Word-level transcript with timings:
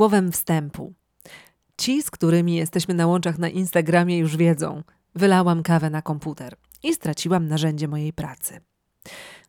Słowem 0.00 0.32
wstępu. 0.32 0.94
Ci, 1.76 2.02
z 2.02 2.10
którymi 2.10 2.54
jesteśmy 2.54 2.94
na 2.94 3.06
łączach 3.06 3.38
na 3.38 3.48
Instagramie, 3.48 4.18
już 4.18 4.36
wiedzą. 4.36 4.82
Wylałam 5.14 5.62
kawę 5.62 5.90
na 5.90 6.02
komputer 6.02 6.56
i 6.82 6.94
straciłam 6.94 7.48
narzędzie 7.48 7.88
mojej 7.88 8.12
pracy. 8.12 8.60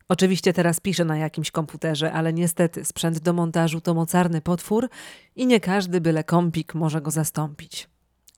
Oczywiście 0.08 0.52
teraz 0.52 0.80
piszę 0.80 1.04
na 1.04 1.16
jakimś 1.16 1.50
komputerze, 1.50 2.12
ale 2.12 2.32
niestety 2.32 2.84
sprzęt 2.84 3.18
do 3.18 3.32
montażu 3.32 3.80
to 3.80 3.94
mocarny 3.94 4.40
potwór 4.40 4.88
i 5.36 5.46
nie 5.46 5.60
każdy 5.60 6.00
byle 6.00 6.24
kompik 6.24 6.74
może 6.74 7.00
go 7.00 7.10
zastąpić. 7.10 7.90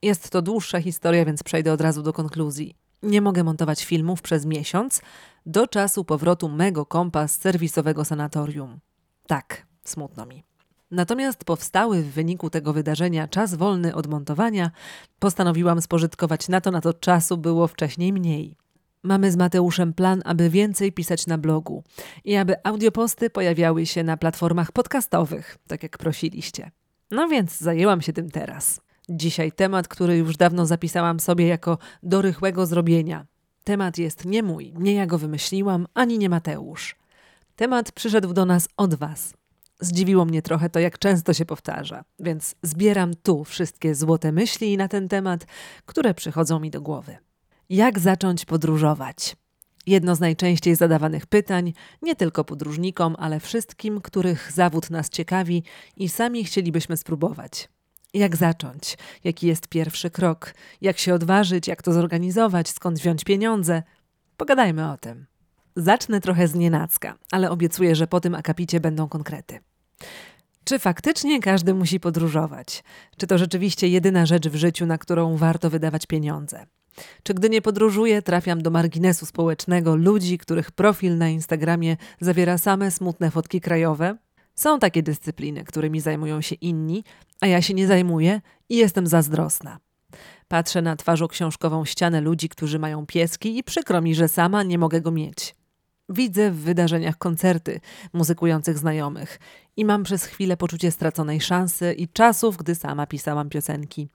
Jest 0.02 0.30
to 0.30 0.42
dłuższa 0.42 0.80
historia, 0.80 1.24
więc 1.24 1.42
przejdę 1.42 1.72
od 1.72 1.80
razu 1.80 2.02
do 2.02 2.12
konkluzji. 2.12 2.76
Nie 3.02 3.20
mogę 3.20 3.44
montować 3.44 3.84
filmów 3.84 4.22
przez 4.22 4.46
miesiąc 4.46 5.02
do 5.46 5.66
czasu 5.66 6.04
powrotu 6.04 6.48
mego 6.48 6.86
kompa 6.86 7.28
z 7.28 7.38
serwisowego 7.40 8.04
sanatorium. 8.04 8.80
Tak, 9.26 9.66
smutno 9.84 10.26
mi. 10.26 10.53
Natomiast 10.90 11.44
powstały 11.44 12.02
w 12.02 12.12
wyniku 12.12 12.50
tego 12.50 12.72
wydarzenia 12.72 13.28
czas 13.28 13.54
wolny 13.54 13.94
od 13.94 14.06
montowania, 14.06 14.70
postanowiłam 15.18 15.82
spożytkować 15.82 16.48
na 16.48 16.60
to, 16.60 16.70
na 16.70 16.80
to 16.80 16.94
czasu 16.94 17.36
było 17.36 17.66
wcześniej 17.66 18.12
mniej. 18.12 18.56
Mamy 19.02 19.32
z 19.32 19.36
Mateuszem 19.36 19.92
plan, 19.92 20.22
aby 20.24 20.50
więcej 20.50 20.92
pisać 20.92 21.26
na 21.26 21.38
blogu 21.38 21.84
i 22.24 22.36
aby 22.36 22.54
audioposty 22.64 23.30
pojawiały 23.30 23.86
się 23.86 24.04
na 24.04 24.16
platformach 24.16 24.72
podcastowych, 24.72 25.58
tak 25.66 25.82
jak 25.82 25.98
prosiliście. 25.98 26.70
No 27.10 27.28
więc 27.28 27.58
zajęłam 27.58 28.02
się 28.02 28.12
tym 28.12 28.30
teraz. 28.30 28.80
Dzisiaj 29.08 29.52
temat, 29.52 29.88
który 29.88 30.16
już 30.16 30.36
dawno 30.36 30.66
zapisałam 30.66 31.20
sobie 31.20 31.46
jako 31.46 31.78
do 32.02 32.22
rychłego 32.22 32.66
zrobienia. 32.66 33.26
Temat 33.64 33.98
jest 33.98 34.24
nie 34.24 34.42
mój, 34.42 34.72
nie 34.78 34.94
ja 34.94 35.06
go 35.06 35.18
wymyśliłam, 35.18 35.86
ani 35.94 36.18
nie 36.18 36.28
Mateusz. 36.28 36.96
Temat 37.56 37.92
przyszedł 37.92 38.32
do 38.32 38.46
nas 38.46 38.68
od 38.76 38.94
Was. 38.94 39.34
Zdziwiło 39.80 40.24
mnie 40.24 40.42
trochę 40.42 40.70
to, 40.70 40.78
jak 40.78 40.98
często 40.98 41.34
się 41.34 41.44
powtarza, 41.44 42.04
więc 42.20 42.54
zbieram 42.62 43.14
tu 43.22 43.44
wszystkie 43.44 43.94
złote 43.94 44.32
myśli 44.32 44.76
na 44.76 44.88
ten 44.88 45.08
temat, 45.08 45.46
które 45.86 46.14
przychodzą 46.14 46.60
mi 46.60 46.70
do 46.70 46.80
głowy. 46.80 47.16
Jak 47.68 47.98
zacząć 47.98 48.44
podróżować? 48.44 49.36
Jedno 49.86 50.14
z 50.14 50.20
najczęściej 50.20 50.76
zadawanych 50.76 51.26
pytań, 51.26 51.72
nie 52.02 52.16
tylko 52.16 52.44
podróżnikom, 52.44 53.16
ale 53.18 53.40
wszystkim, 53.40 54.00
których 54.00 54.52
zawód 54.52 54.90
nas 54.90 55.08
ciekawi 55.10 55.62
i 55.96 56.08
sami 56.08 56.44
chcielibyśmy 56.44 56.96
spróbować. 56.96 57.68
Jak 58.14 58.36
zacząć? 58.36 58.98
Jaki 59.24 59.46
jest 59.46 59.68
pierwszy 59.68 60.10
krok? 60.10 60.54
Jak 60.80 60.98
się 60.98 61.14
odważyć? 61.14 61.68
Jak 61.68 61.82
to 61.82 61.92
zorganizować? 61.92 62.68
Skąd 62.68 62.98
wziąć 62.98 63.24
pieniądze? 63.24 63.82
Pogadajmy 64.36 64.92
o 64.92 64.96
tym. 64.96 65.26
Zacznę 65.76 66.20
trochę 66.20 66.48
z 66.48 66.54
nienacka, 66.54 67.14
ale 67.30 67.50
obiecuję, 67.50 67.94
że 67.94 68.06
po 68.06 68.20
tym 68.20 68.34
akapicie 68.34 68.80
będą 68.80 69.08
konkrety. 69.08 69.58
Czy 70.64 70.78
faktycznie 70.78 71.40
każdy 71.40 71.74
musi 71.74 72.00
podróżować? 72.00 72.84
Czy 73.16 73.26
to 73.26 73.38
rzeczywiście 73.38 73.88
jedyna 73.88 74.26
rzecz 74.26 74.48
w 74.48 74.54
życiu, 74.54 74.86
na 74.86 74.98
którą 74.98 75.36
warto 75.36 75.70
wydawać 75.70 76.06
pieniądze? 76.06 76.66
Czy 77.22 77.34
gdy 77.34 77.50
nie 77.50 77.62
podróżuję, 77.62 78.22
trafiam 78.22 78.62
do 78.62 78.70
marginesu 78.70 79.26
społecznego 79.26 79.96
ludzi, 79.96 80.38
których 80.38 80.70
profil 80.70 81.18
na 81.18 81.28
Instagramie 81.28 81.96
zawiera 82.20 82.58
same 82.58 82.90
smutne 82.90 83.30
fotki 83.30 83.60
krajowe? 83.60 84.16
Są 84.54 84.78
takie 84.78 85.02
dyscypliny, 85.02 85.64
którymi 85.64 86.00
zajmują 86.00 86.40
się 86.40 86.54
inni, 86.54 87.04
a 87.40 87.46
ja 87.46 87.62
się 87.62 87.74
nie 87.74 87.86
zajmuję 87.86 88.40
i 88.68 88.76
jestem 88.76 89.06
zazdrosna. 89.06 89.78
Patrzę 90.48 90.82
na 90.82 90.96
twarzoksiążkową 90.96 91.84
ścianę 91.84 92.20
ludzi, 92.20 92.48
którzy 92.48 92.78
mają 92.78 93.06
pieski 93.06 93.58
i 93.58 93.64
przykro 93.64 94.02
mi, 94.02 94.14
że 94.14 94.28
sama 94.28 94.62
nie 94.62 94.78
mogę 94.78 95.00
go 95.00 95.10
mieć. 95.10 95.54
Widzę 96.08 96.50
w 96.50 96.56
wydarzeniach 96.56 97.18
koncerty 97.18 97.80
muzykujących 98.12 98.78
znajomych 98.78 99.38
i 99.76 99.84
mam 99.84 100.02
przez 100.02 100.24
chwilę 100.24 100.56
poczucie 100.56 100.90
straconej 100.90 101.40
szansy 101.40 101.92
i 101.92 102.08
czasów, 102.08 102.56
gdy 102.56 102.74
sama 102.74 103.06
pisałam 103.06 103.48
piosenki. 103.48 104.08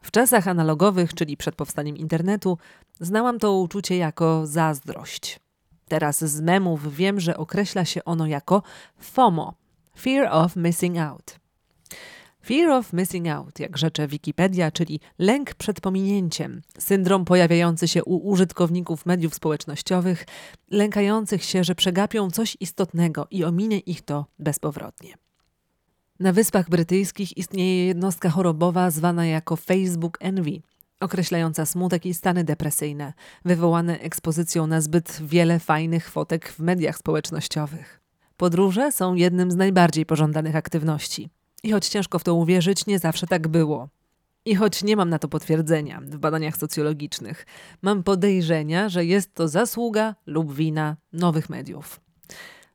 W 0.00 0.10
czasach 0.10 0.48
analogowych, 0.48 1.14
czyli 1.14 1.36
przed 1.36 1.54
powstaniem 1.54 1.96
internetu, 1.96 2.58
znałam 3.00 3.38
to 3.38 3.58
uczucie 3.58 3.96
jako 3.96 4.46
zazdrość. 4.46 5.40
Teraz 5.88 6.24
z 6.24 6.40
memów 6.40 6.96
wiem, 6.96 7.20
że 7.20 7.36
określa 7.36 7.84
się 7.84 8.04
ono 8.04 8.26
jako 8.26 8.62
FOMO 8.98 9.54
Fear 9.98 10.28
of 10.30 10.56
Missing 10.56 10.98
Out. 10.98 11.47
Fear 12.48 12.70
of 12.70 12.92
Missing 12.92 13.28
Out, 13.28 13.60
jak 13.60 13.78
rzecze 13.78 14.08
Wikipedia, 14.08 14.70
czyli 14.70 15.00
lęk 15.18 15.54
przed 15.54 15.80
pominięciem, 15.80 16.62
syndrom 16.78 17.24
pojawiający 17.24 17.88
się 17.88 18.04
u 18.04 18.16
użytkowników 18.28 19.06
mediów 19.06 19.34
społecznościowych, 19.34 20.26
lękających 20.70 21.44
się, 21.44 21.64
że 21.64 21.74
przegapią 21.74 22.30
coś 22.30 22.56
istotnego 22.60 23.26
i 23.30 23.44
ominie 23.44 23.78
ich 23.78 24.02
to 24.02 24.26
bezpowrotnie. 24.38 25.14
Na 26.20 26.32
Wyspach 26.32 26.70
Brytyjskich 26.70 27.36
istnieje 27.36 27.86
jednostka 27.86 28.30
chorobowa 28.30 28.90
zwana 28.90 29.26
jako 29.26 29.56
Facebook 29.56 30.18
Envy, 30.20 30.62
określająca 31.00 31.66
smutek 31.66 32.06
i 32.06 32.14
stany 32.14 32.44
depresyjne, 32.44 33.12
wywołane 33.44 34.00
ekspozycją 34.00 34.66
na 34.66 34.80
zbyt 34.80 35.18
wiele 35.22 35.58
fajnych 35.58 36.10
fotek 36.10 36.48
w 36.48 36.58
mediach 36.58 36.98
społecznościowych. 36.98 38.00
Podróże 38.36 38.92
są 38.92 39.14
jednym 39.14 39.50
z 39.50 39.56
najbardziej 39.56 40.06
pożądanych 40.06 40.56
aktywności. 40.56 41.30
I 41.62 41.72
choć 41.72 41.88
ciężko 41.88 42.18
w 42.18 42.24
to 42.24 42.34
uwierzyć, 42.34 42.86
nie 42.86 42.98
zawsze 42.98 43.26
tak 43.26 43.48
było. 43.48 43.88
I 44.44 44.54
choć 44.54 44.82
nie 44.82 44.96
mam 44.96 45.10
na 45.10 45.18
to 45.18 45.28
potwierdzenia 45.28 46.00
w 46.00 46.18
badaniach 46.18 46.56
socjologicznych, 46.56 47.46
mam 47.82 48.02
podejrzenia, 48.02 48.88
że 48.88 49.04
jest 49.04 49.34
to 49.34 49.48
zasługa 49.48 50.14
lub 50.26 50.54
wina 50.54 50.96
nowych 51.12 51.50
mediów. 51.50 52.00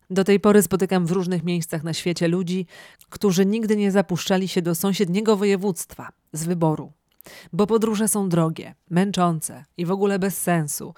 Do 0.09 0.23
tej 0.23 0.39
pory 0.39 0.61
spotykam 0.61 1.05
w 1.05 1.11
różnych 1.11 1.43
miejscach 1.43 1.83
na 1.83 1.93
świecie 1.93 2.27
ludzi, 2.27 2.65
którzy 3.09 3.45
nigdy 3.45 3.75
nie 3.75 3.91
zapuszczali 3.91 4.47
się 4.47 4.61
do 4.61 4.75
sąsiedniego 4.75 5.37
województwa 5.37 6.09
z 6.33 6.43
wyboru. 6.43 6.91
Bo 7.53 7.67
podróże 7.67 8.07
są 8.07 8.29
drogie, 8.29 8.75
męczące 8.89 9.65
i 9.77 9.85
w 9.85 9.91
ogóle 9.91 10.19
bez 10.19 10.41
sensu. 10.41 10.93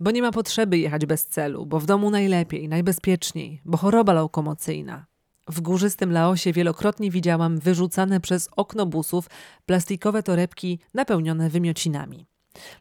Bo 0.00 0.10
nie 0.10 0.22
ma 0.22 0.32
potrzeby 0.32 0.78
jechać 0.78 1.06
bez 1.06 1.26
celu, 1.26 1.66
bo 1.66 1.80
w 1.80 1.86
domu 1.86 2.10
najlepiej, 2.10 2.68
najbezpieczniej, 2.68 3.60
bo 3.64 3.78
choroba 3.78 4.12
lokomocyjna. 4.12 5.06
W 5.48 5.60
górzystym 5.60 6.12
Laosie 6.12 6.52
wielokrotnie 6.52 7.10
widziałam 7.10 7.58
wyrzucane 7.58 8.20
przez 8.20 8.48
okno 8.56 8.86
busów 8.86 9.30
plastikowe 9.66 10.22
torebki 10.22 10.78
napełnione 10.94 11.50
wymiocinami. 11.50 12.26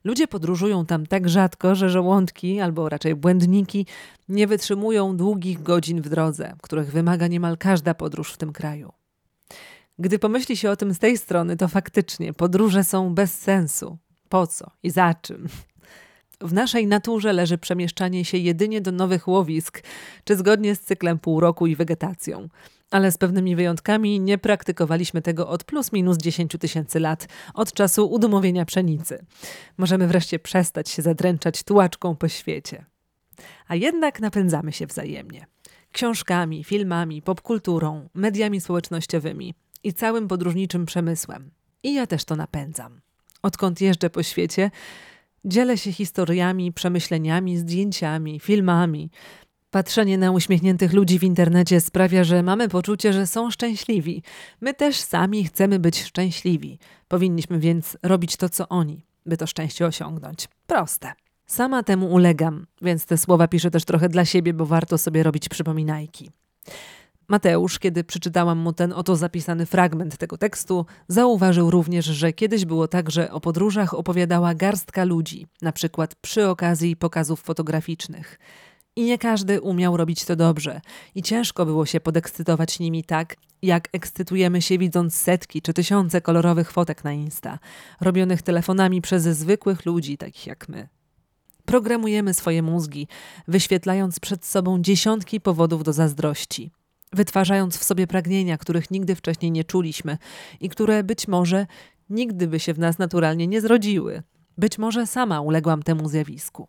Ludzie 0.04 0.28
podróżują 0.28 0.86
tam 0.86 1.06
tak 1.06 1.30
rzadko, 1.30 1.76
że 1.76 1.90
żołądki, 1.90 2.60
albo 2.60 2.90
raczej 2.90 3.16
błędniki, 3.16 3.86
nie 4.30 4.48
wytrzymują 4.48 5.18
długich 5.18 5.64
godzin 5.64 6.02
w 6.02 6.10
drodze, 6.10 6.56
których 6.62 6.92
wymaga 6.92 7.28
niemal 7.28 7.58
każda 7.58 7.94
podróż 7.94 8.34
w 8.34 8.38
tym 8.38 8.54
kraju. 8.54 8.94
Gdy 10.00 10.20
pomyśli 10.20 10.58
się 10.58 10.70
o 10.70 10.76
tym 10.76 10.94
z 10.94 11.00
tej 11.00 11.18
strony, 11.18 11.58
to 11.58 11.68
faktycznie 11.68 12.34
podróże 12.34 12.84
są 12.84 13.16
bez 13.16 13.40
sensu. 13.40 13.98
Po 14.30 14.48
co 14.48 14.72
i 14.84 14.90
za 14.90 15.14
czym? 15.14 15.48
W 16.42 16.54
naszej 16.54 16.88
naturze 16.88 17.34
leży 17.34 17.58
przemieszczanie 17.58 18.26
się 18.26 18.38
jedynie 18.38 18.82
do 18.82 18.92
nowych 18.92 19.28
łowisk, 19.28 19.84
czy 20.24 20.36
zgodnie 20.36 20.76
z 20.76 20.80
cyklem 20.80 21.20
pół 21.20 21.40
roku 21.40 21.68
i 21.68 21.76
wegetacją. 21.76 22.50
Ale 22.92 23.12
z 23.12 23.18
pewnymi 23.18 23.56
wyjątkami 23.56 24.20
nie 24.20 24.38
praktykowaliśmy 24.38 25.22
tego 25.22 25.50
od 25.50 25.64
plus 25.64 25.94
minus 25.94 26.18
10 26.18 26.56
tysięcy 26.60 27.00
lat, 27.00 27.28
od 27.54 27.74
czasu 27.74 28.12
udomowienia 28.12 28.66
pszenicy. 28.66 29.26
Możemy 29.78 30.08
wreszcie 30.08 30.40
przestać 30.40 30.90
się 30.90 31.02
zadręczać 31.02 31.64
tułaczką 31.64 32.16
po 32.16 32.28
świecie. 32.28 32.86
A 33.68 33.76
jednak 33.76 34.20
napędzamy 34.20 34.72
się 34.72 34.88
wzajemnie. 34.88 35.46
Książkami, 35.92 36.64
filmami, 36.64 37.22
popkulturą, 37.22 38.10
mediami 38.14 38.62
społecznościowymi 38.62 39.54
i 39.84 39.94
całym 39.94 40.28
podróżniczym 40.28 40.86
przemysłem. 40.86 41.52
I 41.84 41.94
ja 41.94 42.08
też 42.08 42.26
to 42.26 42.36
napędzam. 42.36 43.02
Odkąd 43.42 43.82
jeżdżę 43.82 44.10
po 44.10 44.24
świecie, 44.24 44.72
Dzielę 45.48 45.78
się 45.78 45.92
historiami, 45.92 46.74
przemyśleniami, 46.74 47.58
zdjęciami, 47.58 48.40
filmami. 48.40 49.12
Patrzenie 49.72 50.18
na 50.18 50.32
uśmiechniętych 50.32 50.94
ludzi 50.94 51.20
w 51.20 51.24
internecie 51.24 51.82
sprawia, 51.82 52.24
że 52.24 52.44
mamy 52.44 52.70
poczucie, 52.70 53.14
że 53.14 53.28
są 53.28 53.52
szczęśliwi. 53.52 54.24
My 54.62 54.74
też 54.74 54.96
sami 54.96 55.44
chcemy 55.44 55.80
być 55.80 56.04
szczęśliwi. 56.04 56.80
Powinniśmy 57.08 57.60
więc 57.60 57.98
robić 58.04 58.38
to, 58.38 58.50
co 58.50 58.70
oni, 58.70 59.06
by 59.26 59.38
to 59.38 59.48
szczęście 59.48 59.86
osiągnąć. 59.86 60.48
Proste. 60.68 61.14
Sama 61.46 61.84
temu 61.84 62.14
ulegam, 62.14 62.68
więc 62.82 63.06
te 63.06 63.18
słowa 63.18 63.48
piszę 63.48 63.72
też 63.72 63.86
trochę 63.86 64.10
dla 64.10 64.26
siebie, 64.26 64.54
bo 64.54 64.66
warto 64.66 64.98
sobie 64.98 65.24
robić 65.24 65.50
przypominajki. 65.50 66.32
Mateusz, 67.28 67.80
kiedy 67.80 68.04
przeczytałam 68.04 68.58
mu 68.58 68.74
ten 68.74 68.94
oto 68.94 69.16
zapisany 69.16 69.66
fragment 69.66 70.18
tego 70.18 70.38
tekstu, 70.38 70.86
zauważył 71.08 71.72
również, 71.72 72.06
że 72.06 72.34
kiedyś 72.34 72.66
było 72.66 72.88
tak, 72.88 73.12
że 73.12 73.32
o 73.32 73.42
podróżach 73.42 73.94
opowiadała 73.94 74.56
garstka 74.56 75.04
ludzi, 75.04 75.48
na 75.62 75.72
przykład 75.72 76.16
przy 76.16 76.48
okazji 76.50 76.96
pokazów 76.96 77.42
fotograficznych. 77.42 78.40
I 78.96 79.06
nie 79.06 79.18
każdy 79.18 79.62
umiał 79.62 79.98
robić 79.98 80.26
to 80.26 80.36
dobrze, 80.36 80.82
i 81.16 81.24
ciężko 81.24 81.66
było 81.66 81.86
się 81.86 82.00
podekscytować 82.00 82.80
nimi 82.80 83.04
tak, 83.04 83.36
jak 83.62 83.90
ekscytujemy 83.94 84.62
się 84.62 84.78
widząc 84.78 85.16
setki 85.16 85.62
czy 85.62 85.74
tysiące 85.74 86.22
kolorowych 86.22 86.72
fotek 86.72 87.04
na 87.04 87.14
Insta, 87.14 87.60
robionych 88.02 88.42
telefonami 88.42 89.02
przez 89.02 89.24
zwykłych 89.24 89.86
ludzi, 89.86 90.18
takich 90.18 90.48
jak 90.48 90.70
my. 90.70 90.88
Programujemy 91.66 92.34
swoje 92.34 92.62
mózgi, 92.62 93.08
wyświetlając 93.48 94.20
przed 94.20 94.46
sobą 94.46 94.82
dziesiątki 94.82 95.42
powodów 95.42 95.84
do 95.84 95.94
zazdrości 95.94 96.72
wytwarzając 97.16 97.78
w 97.78 97.84
sobie 97.84 98.08
pragnienia, 98.08 98.58
których 98.58 98.92
nigdy 98.92 99.16
wcześniej 99.16 99.52
nie 99.52 99.64
czuliśmy 99.64 100.18
i 100.60 100.70
które 100.70 101.04
być 101.04 101.28
może 101.28 101.68
nigdy 102.10 102.48
by 102.48 102.60
się 102.60 102.74
w 102.74 102.80
nas 102.80 102.98
naturalnie 102.98 103.48
nie 103.48 103.62
zrodziły. 103.62 104.24
Być 104.58 104.78
może 104.78 105.08
sama 105.08 105.42
uległam 105.42 105.84
temu 105.84 106.10
zjawisku. 106.10 106.68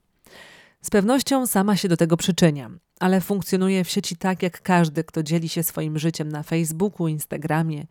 Z 0.83 0.91
pewnością 0.91 1.47
sama 1.47 1.77
się 1.77 1.89
do 1.89 1.97
tego 1.97 2.17
przyczyniam, 2.17 2.79
ale 3.01 3.21
funkcjonuję 3.21 3.85
w 3.85 3.91
sieci 3.91 4.17
tak 4.17 4.43
jak 4.43 4.63
każdy, 4.63 5.05
kto 5.05 5.23
dzieli 5.23 5.49
się 5.49 5.63
swoim 5.63 5.99
życiem 5.99 6.29
na 6.29 6.43
Facebooku, 6.43 7.09
Instagramie. 7.09 7.87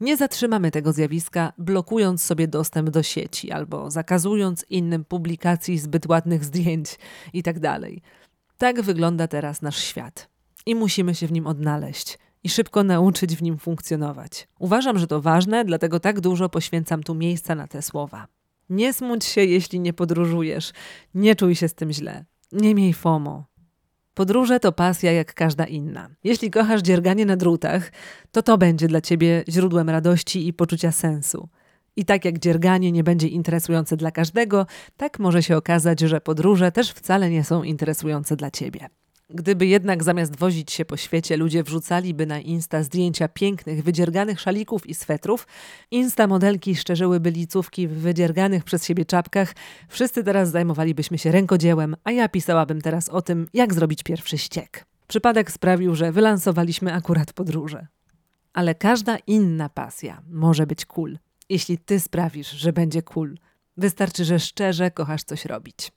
Nie 0.00 0.16
zatrzymamy 0.16 0.70
tego 0.70 0.92
zjawiska, 0.92 1.52
blokując 1.58 2.22
sobie 2.22 2.48
dostęp 2.48 2.90
do 2.90 3.02
sieci 3.02 3.52
albo 3.52 3.90
zakazując 3.90 4.64
innym 4.70 5.04
publikacji 5.04 5.78
zbyt 5.78 6.06
ładnych 6.06 6.44
zdjęć 6.44 6.98
itd. 7.32 7.60
Tak, 7.60 7.90
tak 8.58 8.82
wygląda 8.82 9.28
teraz 9.28 9.62
nasz 9.62 9.78
świat 9.78 10.35
i 10.66 10.74
musimy 10.74 11.14
się 11.14 11.26
w 11.26 11.32
nim 11.32 11.46
odnaleźć 11.46 12.18
i 12.44 12.48
szybko 12.48 12.84
nauczyć 12.84 13.36
w 13.36 13.42
nim 13.42 13.58
funkcjonować. 13.58 14.48
Uważam, 14.58 14.98
że 14.98 15.06
to 15.06 15.20
ważne, 15.20 15.64
dlatego 15.64 16.00
tak 16.00 16.20
dużo 16.20 16.48
poświęcam 16.48 17.02
tu 17.02 17.14
miejsca 17.14 17.54
na 17.54 17.66
te 17.66 17.82
słowa. 17.82 18.26
Nie 18.70 18.92
smuć 18.92 19.24
się, 19.24 19.44
jeśli 19.44 19.80
nie 19.80 19.92
podróżujesz. 19.92 20.72
Nie 21.14 21.36
czuj 21.36 21.54
się 21.54 21.68
z 21.68 21.74
tym 21.74 21.92
źle. 21.92 22.24
Nie 22.52 22.74
miej 22.74 22.92
FOMO. 22.92 23.44
Podróże 24.14 24.60
to 24.60 24.72
pasja 24.72 25.12
jak 25.12 25.34
każda 25.34 25.64
inna. 25.64 26.08
Jeśli 26.24 26.50
kochasz 26.50 26.82
dzierganie 26.82 27.26
na 27.26 27.36
drutach, 27.36 27.92
to 28.32 28.42
to 28.42 28.58
będzie 28.58 28.88
dla 28.88 29.00
ciebie 29.00 29.44
źródłem 29.48 29.90
radości 29.90 30.48
i 30.48 30.52
poczucia 30.52 30.92
sensu. 30.92 31.48
I 31.96 32.04
tak 32.04 32.24
jak 32.24 32.38
dzierganie 32.38 32.92
nie 32.92 33.04
będzie 33.04 33.28
interesujące 33.28 33.96
dla 33.96 34.10
każdego, 34.10 34.66
tak 34.96 35.18
może 35.18 35.42
się 35.42 35.56
okazać, 35.56 36.00
że 36.00 36.20
podróże 36.20 36.72
też 36.72 36.90
wcale 36.90 37.30
nie 37.30 37.44
są 37.44 37.62
interesujące 37.62 38.36
dla 38.36 38.50
ciebie. 38.50 38.88
Gdyby 39.30 39.66
jednak 39.66 40.04
zamiast 40.04 40.36
wozić 40.36 40.72
się 40.72 40.84
po 40.84 40.96
świecie 40.96 41.36
ludzie 41.36 41.62
wrzucaliby 41.62 42.26
na 42.26 42.40
Insta 42.40 42.82
zdjęcia 42.82 43.28
pięknych, 43.28 43.82
wydzierganych 43.82 44.40
szalików 44.40 44.86
i 44.86 44.94
swetrów, 44.94 45.46
Insta 45.90 46.26
modelki 46.26 46.76
szczerzyłyby 46.76 47.30
licówki 47.30 47.88
w 47.88 47.92
wydzierganych 47.92 48.64
przez 48.64 48.84
siebie 48.84 49.04
czapkach, 49.04 49.54
wszyscy 49.88 50.24
teraz 50.24 50.50
zajmowalibyśmy 50.50 51.18
się 51.18 51.32
rękodziełem, 51.32 51.96
a 52.04 52.12
ja 52.12 52.28
pisałabym 52.28 52.80
teraz 52.80 53.08
o 53.08 53.22
tym, 53.22 53.48
jak 53.54 53.74
zrobić 53.74 54.02
pierwszy 54.02 54.38
ściek. 54.38 54.86
Przypadek 55.08 55.50
sprawił, 55.50 55.94
że 55.94 56.12
wylansowaliśmy 56.12 56.94
akurat 56.94 57.32
podróże. 57.32 57.86
Ale 58.52 58.74
każda 58.74 59.16
inna 59.26 59.68
pasja 59.68 60.22
może 60.30 60.66
być 60.66 60.84
cool, 60.84 61.18
jeśli 61.48 61.78
ty 61.78 62.00
sprawisz, 62.00 62.50
że 62.50 62.72
będzie 62.72 63.02
cool. 63.02 63.38
Wystarczy, 63.76 64.24
że 64.24 64.40
szczerze 64.40 64.90
kochasz 64.90 65.22
coś 65.22 65.44
robić. 65.44 65.92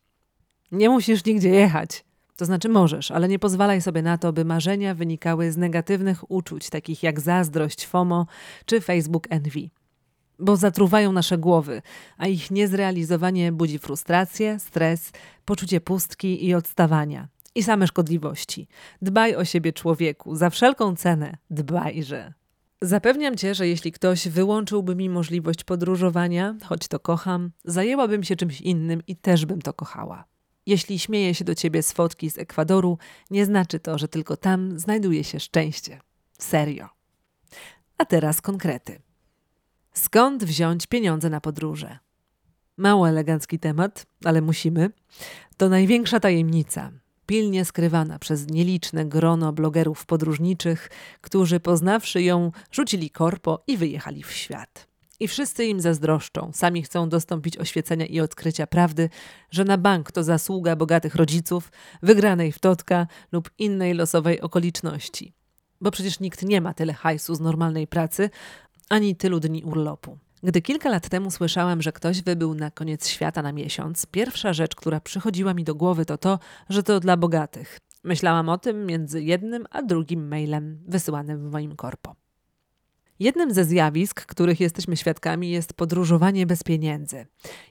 Nie 0.71 0.89
musisz 0.89 1.25
nigdzie 1.25 1.49
jechać. 1.49 2.08
To 2.39 2.45
znaczy 2.45 2.69
możesz, 2.69 3.11
ale 3.11 3.27
nie 3.27 3.39
pozwalaj 3.39 3.81
sobie 3.81 4.01
na 4.01 4.17
to, 4.17 4.33
by 4.33 4.45
marzenia 4.45 4.95
wynikały 4.95 5.51
z 5.51 5.57
negatywnych 5.57 6.31
uczuć, 6.31 6.69
takich 6.69 7.03
jak 7.03 7.19
zazdrość, 7.19 7.85
FOMO 7.85 8.27
czy 8.65 8.81
Facebook 8.81 9.27
Envy. 9.29 9.69
Bo 10.39 10.55
zatruwają 10.55 11.11
nasze 11.11 11.37
głowy, 11.37 11.81
a 12.17 12.27
ich 12.27 12.51
niezrealizowanie 12.51 13.51
budzi 13.51 13.79
frustrację, 13.79 14.59
stres, 14.59 15.11
poczucie 15.45 15.81
pustki 15.81 16.45
i 16.45 16.53
odstawania. 16.53 17.27
I 17.55 17.63
same 17.63 17.87
szkodliwości. 17.87 18.67
Dbaj 19.01 19.35
o 19.35 19.45
siebie, 19.45 19.73
człowieku, 19.73 20.35
za 20.35 20.49
wszelką 20.49 20.95
cenę 20.95 21.37
dbajże. 21.49 22.33
Zapewniam 22.81 23.37
cię, 23.37 23.55
że 23.55 23.67
jeśli 23.67 23.91
ktoś 23.91 24.27
wyłączyłby 24.27 24.95
mi 24.95 25.09
możliwość 25.09 25.63
podróżowania, 25.63 26.55
choć 26.65 26.87
to 26.87 26.99
kocham, 26.99 27.51
zajęłabym 27.65 28.23
się 28.23 28.35
czymś 28.35 28.61
innym 28.61 29.01
i 29.07 29.15
też 29.15 29.45
bym 29.45 29.61
to 29.61 29.73
kochała. 29.73 30.28
Jeśli 30.69 30.99
śmieje 30.99 31.35
się 31.35 31.45
do 31.45 31.55
ciebie 31.55 31.83
z 31.83 31.91
fotki 31.91 32.29
z 32.29 32.37
Ekwadoru, 32.37 32.97
nie 33.31 33.45
znaczy 33.45 33.79
to, 33.79 33.97
że 33.97 34.07
tylko 34.07 34.37
tam 34.37 34.79
znajduje 34.79 35.23
się 35.23 35.39
szczęście. 35.39 35.99
Serio. 36.39 36.89
A 37.97 38.05
teraz 38.05 38.41
konkrety. 38.41 39.01
Skąd 39.93 40.43
wziąć 40.43 40.87
pieniądze 40.87 41.29
na 41.29 41.41
podróże? 41.41 41.99
Mało 42.77 43.09
elegancki 43.09 43.59
temat, 43.59 44.05
ale 44.25 44.41
musimy. 44.41 44.89
To 45.57 45.69
największa 45.69 46.19
tajemnica, 46.19 46.91
pilnie 47.25 47.65
skrywana 47.65 48.19
przez 48.19 48.47
nieliczne 48.51 49.05
grono 49.05 49.53
blogerów 49.53 50.05
podróżniczych, 50.05 50.89
którzy 51.21 51.59
poznawszy 51.59 52.21
ją, 52.21 52.51
rzucili 52.71 53.09
korpo 53.09 53.63
i 53.67 53.77
wyjechali 53.77 54.23
w 54.23 54.31
świat. 54.31 54.88
I 55.19 55.27
wszyscy 55.27 55.65
im 55.65 55.81
zazdroszczą, 55.81 56.51
sami 56.53 56.83
chcą 56.83 57.09
dostąpić 57.09 57.57
oświecenia 57.57 58.05
i 58.05 58.19
odkrycia 58.19 58.67
prawdy, 58.67 59.09
że 59.51 59.65
na 59.65 59.77
bank 59.77 60.11
to 60.11 60.23
zasługa 60.23 60.75
bogatych 60.75 61.15
rodziców, 61.15 61.71
wygranej 62.01 62.51
w 62.51 62.59
totka 62.59 63.07
lub 63.31 63.49
innej 63.57 63.93
losowej 63.93 64.41
okoliczności. 64.41 65.33
Bo 65.81 65.91
przecież 65.91 66.19
nikt 66.19 66.43
nie 66.43 66.61
ma 66.61 66.73
tyle 66.73 66.93
hajsu 66.93 67.35
z 67.35 67.39
normalnej 67.39 67.87
pracy, 67.87 68.29
ani 68.89 69.15
tylu 69.15 69.39
dni 69.39 69.63
urlopu. 69.63 70.17
Gdy 70.43 70.61
kilka 70.61 70.89
lat 70.89 71.09
temu 71.09 71.31
słyszałem, 71.31 71.81
że 71.81 71.91
ktoś 71.91 72.21
wybył 72.21 72.53
na 72.53 72.71
koniec 72.71 73.07
świata 73.07 73.41
na 73.41 73.51
miesiąc, 73.51 74.05
pierwsza 74.05 74.53
rzecz, 74.53 74.75
która 74.75 74.99
przychodziła 74.99 75.53
mi 75.53 75.63
do 75.63 75.75
głowy, 75.75 76.05
to 76.05 76.17
to, 76.17 76.39
że 76.69 76.83
to 76.83 76.99
dla 76.99 77.17
bogatych. 77.17 77.79
Myślałam 78.03 78.49
o 78.49 78.57
tym 78.57 78.85
między 78.85 79.23
jednym 79.23 79.65
a 79.69 79.81
drugim 79.81 80.27
mailem 80.27 80.79
wysyłanym 80.87 81.49
w 81.49 81.51
moim 81.51 81.75
korpo. 81.75 82.15
Jednym 83.19 83.53
ze 83.53 83.65
zjawisk, 83.65 84.25
których 84.25 84.59
jesteśmy 84.59 84.97
świadkami, 84.97 85.49
jest 85.49 85.73
podróżowanie 85.73 86.45
bez 86.45 86.63
pieniędzy 86.63 87.25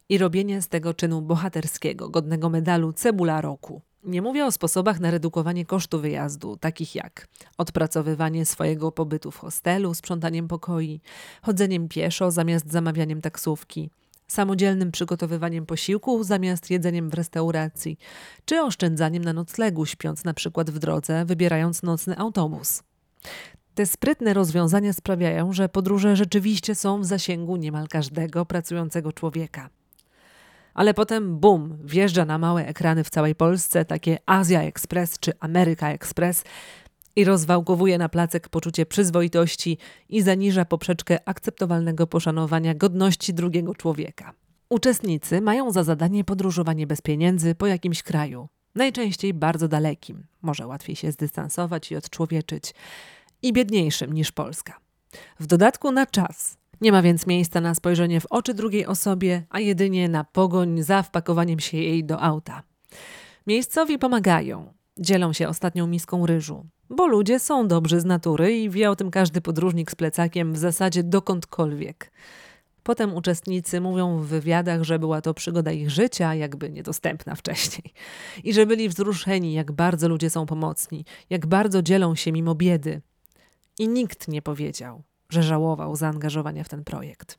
i 0.08 0.18
robienie 0.18 0.62
z 0.62 0.68
tego 0.68 0.94
czynu 0.94 1.22
bohaterskiego, 1.22 2.08
godnego 2.08 2.50
medalu 2.50 2.92
cebula 2.92 3.40
roku. 3.40 3.82
Nie 4.04 4.22
mówię 4.22 4.46
o 4.46 4.52
sposobach 4.52 5.00
na 5.00 5.10
redukowanie 5.10 5.66
kosztu 5.66 6.00
wyjazdu, 6.00 6.56
takich 6.56 6.94
jak 6.94 7.28
odpracowywanie 7.58 8.46
swojego 8.46 8.92
pobytu 8.92 9.30
w 9.30 9.36
hostelu, 9.36 9.94
sprzątaniem 9.94 10.48
pokoi, 10.48 11.00
chodzeniem 11.42 11.88
pieszo 11.88 12.30
zamiast 12.30 12.72
zamawianiem 12.72 13.20
taksówki, 13.20 13.90
samodzielnym 14.26 14.92
przygotowywaniem 14.92 15.66
posiłku 15.66 16.24
zamiast 16.24 16.70
jedzeniem 16.70 17.10
w 17.10 17.14
restauracji, 17.14 17.98
czy 18.44 18.62
oszczędzaniem 18.62 19.24
na 19.24 19.32
noclegu, 19.32 19.86
śpiąc 19.86 20.24
na 20.24 20.34
przykład 20.34 20.70
w 20.70 20.78
drodze, 20.78 21.24
wybierając 21.24 21.82
nocny 21.82 22.18
autobus. 22.18 22.82
Te 23.78 23.86
sprytne 23.86 24.34
rozwiązania 24.34 24.92
sprawiają, 24.92 25.52
że 25.52 25.68
podróże 25.68 26.16
rzeczywiście 26.16 26.74
są 26.74 27.00
w 27.00 27.04
zasięgu 27.04 27.56
niemal 27.56 27.88
każdego 27.88 28.46
pracującego 28.46 29.12
człowieka. 29.12 29.70
Ale 30.74 30.94
potem 30.94 31.38
bum, 31.38 31.78
wjeżdża 31.84 32.24
na 32.24 32.38
małe 32.38 32.66
ekrany 32.66 33.04
w 33.04 33.10
całej 33.10 33.34
Polsce 33.34 33.84
takie 33.84 34.18
Azja 34.26 34.62
Express 34.62 35.18
czy 35.18 35.32
Ameryka 35.40 35.90
Express 35.90 36.44
i 37.16 37.24
rozwałkowuje 37.24 37.98
na 37.98 38.08
placek 38.08 38.48
poczucie 38.48 38.86
przyzwoitości 38.86 39.78
i 40.08 40.22
zaniża 40.22 40.64
poprzeczkę 40.64 41.28
akceptowalnego 41.28 42.06
poszanowania 42.06 42.74
godności 42.74 43.34
drugiego 43.34 43.74
człowieka. 43.74 44.32
Uczestnicy 44.68 45.40
mają 45.40 45.72
za 45.72 45.84
zadanie 45.84 46.24
podróżowanie 46.24 46.86
bez 46.86 47.00
pieniędzy 47.00 47.54
po 47.54 47.66
jakimś 47.66 48.02
kraju, 48.02 48.48
najczęściej 48.74 49.34
bardzo 49.34 49.68
dalekim, 49.68 50.26
może 50.42 50.66
łatwiej 50.66 50.96
się 50.96 51.12
zdystansować 51.12 51.92
i 51.92 51.96
odczłowieczyć 51.96 52.74
i 53.42 53.52
biedniejszym 53.52 54.12
niż 54.12 54.32
Polska. 54.32 54.80
W 55.40 55.46
dodatku 55.46 55.92
na 55.92 56.06
czas. 56.06 56.58
Nie 56.80 56.92
ma 56.92 57.02
więc 57.02 57.26
miejsca 57.26 57.60
na 57.60 57.74
spojrzenie 57.74 58.20
w 58.20 58.26
oczy 58.26 58.54
drugiej 58.54 58.86
osobie, 58.86 59.42
a 59.50 59.60
jedynie 59.60 60.08
na 60.08 60.24
pogoń 60.24 60.82
za 60.82 61.02
wpakowaniem 61.02 61.60
się 61.60 61.76
jej 61.76 62.04
do 62.04 62.20
auta. 62.20 62.62
Miejscowi 63.46 63.98
pomagają, 63.98 64.74
dzielą 64.98 65.32
się 65.32 65.48
ostatnią 65.48 65.86
miską 65.86 66.26
ryżu, 66.26 66.66
bo 66.90 67.06
ludzie 67.06 67.38
są 67.38 67.68
dobrzy 67.68 68.00
z 68.00 68.04
natury 68.04 68.58
i 68.58 68.70
wie 68.70 68.90
o 68.90 68.96
tym 68.96 69.10
każdy 69.10 69.40
podróżnik 69.40 69.90
z 69.90 69.94
plecakiem 69.94 70.52
w 70.52 70.58
zasadzie 70.58 71.02
dokądkolwiek. 71.02 72.10
Potem 72.82 73.14
uczestnicy 73.14 73.80
mówią 73.80 74.18
w 74.18 74.26
wywiadach, 74.26 74.82
że 74.82 74.98
była 74.98 75.20
to 75.20 75.34
przygoda 75.34 75.72
ich 75.72 75.90
życia, 75.90 76.34
jakby 76.34 76.70
niedostępna 76.70 77.34
wcześniej. 77.34 77.92
I 78.44 78.54
że 78.54 78.66
byli 78.66 78.88
wzruszeni, 78.88 79.52
jak 79.52 79.72
bardzo 79.72 80.08
ludzie 80.08 80.30
są 80.30 80.46
pomocni, 80.46 81.04
jak 81.30 81.46
bardzo 81.46 81.82
dzielą 81.82 82.14
się 82.14 82.32
mimo 82.32 82.54
biedy, 82.54 83.00
i 83.78 83.88
nikt 83.88 84.28
nie 84.28 84.42
powiedział, 84.42 85.02
że 85.30 85.42
żałował 85.42 85.96
zaangażowania 85.96 86.64
w 86.64 86.68
ten 86.68 86.84
projekt. 86.84 87.38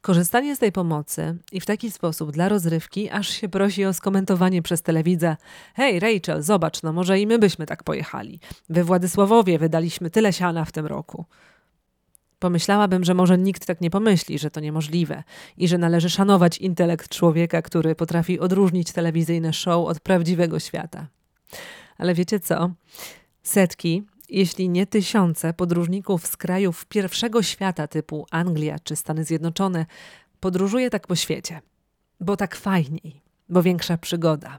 Korzystanie 0.00 0.56
z 0.56 0.58
tej 0.58 0.72
pomocy 0.72 1.36
i 1.52 1.60
w 1.60 1.66
taki 1.66 1.90
sposób 1.90 2.32
dla 2.32 2.48
rozrywki, 2.48 3.10
aż 3.10 3.28
się 3.28 3.48
prosi 3.48 3.84
o 3.84 3.92
skomentowanie 3.92 4.62
przez 4.62 4.82
telewidza: 4.82 5.36
Hej, 5.74 6.00
Rachel, 6.00 6.42
zobacz, 6.42 6.82
no 6.82 6.92
może 6.92 7.20
i 7.20 7.26
my 7.26 7.38
byśmy 7.38 7.66
tak 7.66 7.82
pojechali. 7.82 8.40
We 8.68 8.84
Władysławowie 8.84 9.58
wydaliśmy 9.58 10.10
tyle 10.10 10.32
siana 10.32 10.64
w 10.64 10.72
tym 10.72 10.86
roku. 10.86 11.24
Pomyślałabym, 12.38 13.04
że 13.04 13.14
może 13.14 13.38
nikt 13.38 13.66
tak 13.66 13.80
nie 13.80 13.90
pomyśli, 13.90 14.38
że 14.38 14.50
to 14.50 14.60
niemożliwe 14.60 15.22
i 15.56 15.68
że 15.68 15.78
należy 15.78 16.10
szanować 16.10 16.58
intelekt 16.58 17.08
człowieka, 17.08 17.62
który 17.62 17.94
potrafi 17.94 18.40
odróżnić 18.40 18.92
telewizyjne 18.92 19.52
show 19.52 19.86
od 19.86 20.00
prawdziwego 20.00 20.60
świata. 20.60 21.06
Ale 21.98 22.14
wiecie 22.14 22.40
co? 22.40 22.70
Setki, 23.42 24.02
jeśli 24.28 24.68
nie 24.68 24.86
tysiące 24.86 25.54
podróżników 25.54 26.26
z 26.26 26.36
krajów 26.36 26.86
pierwszego 26.86 27.42
świata 27.42 27.88
typu 27.88 28.26
Anglia 28.30 28.78
czy 28.78 28.96
Stany 28.96 29.24
Zjednoczone 29.24 29.86
podróżuje 30.40 30.90
tak 30.90 31.06
po 31.06 31.16
świecie. 31.16 31.60
Bo 32.20 32.36
tak 32.36 32.56
fajniej, 32.56 33.22
bo 33.48 33.62
większa 33.62 33.98
przygoda. 33.98 34.58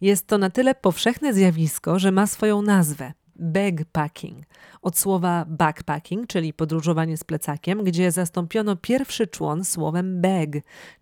Jest 0.00 0.26
to 0.26 0.38
na 0.38 0.50
tyle 0.50 0.74
powszechne 0.74 1.34
zjawisko, 1.34 1.98
że 1.98 2.12
ma 2.12 2.26
swoją 2.26 2.62
nazwę 2.62 3.12
bagpacking, 3.36 4.46
od 4.82 4.98
słowa 4.98 5.44
backpacking, 5.48 6.26
czyli 6.26 6.52
podróżowanie 6.52 7.16
z 7.16 7.24
plecakiem, 7.24 7.84
gdzie 7.84 8.10
zastąpiono 8.10 8.76
pierwszy 8.76 9.26
człon 9.26 9.64
słowem 9.64 10.20
bag, 10.20 10.48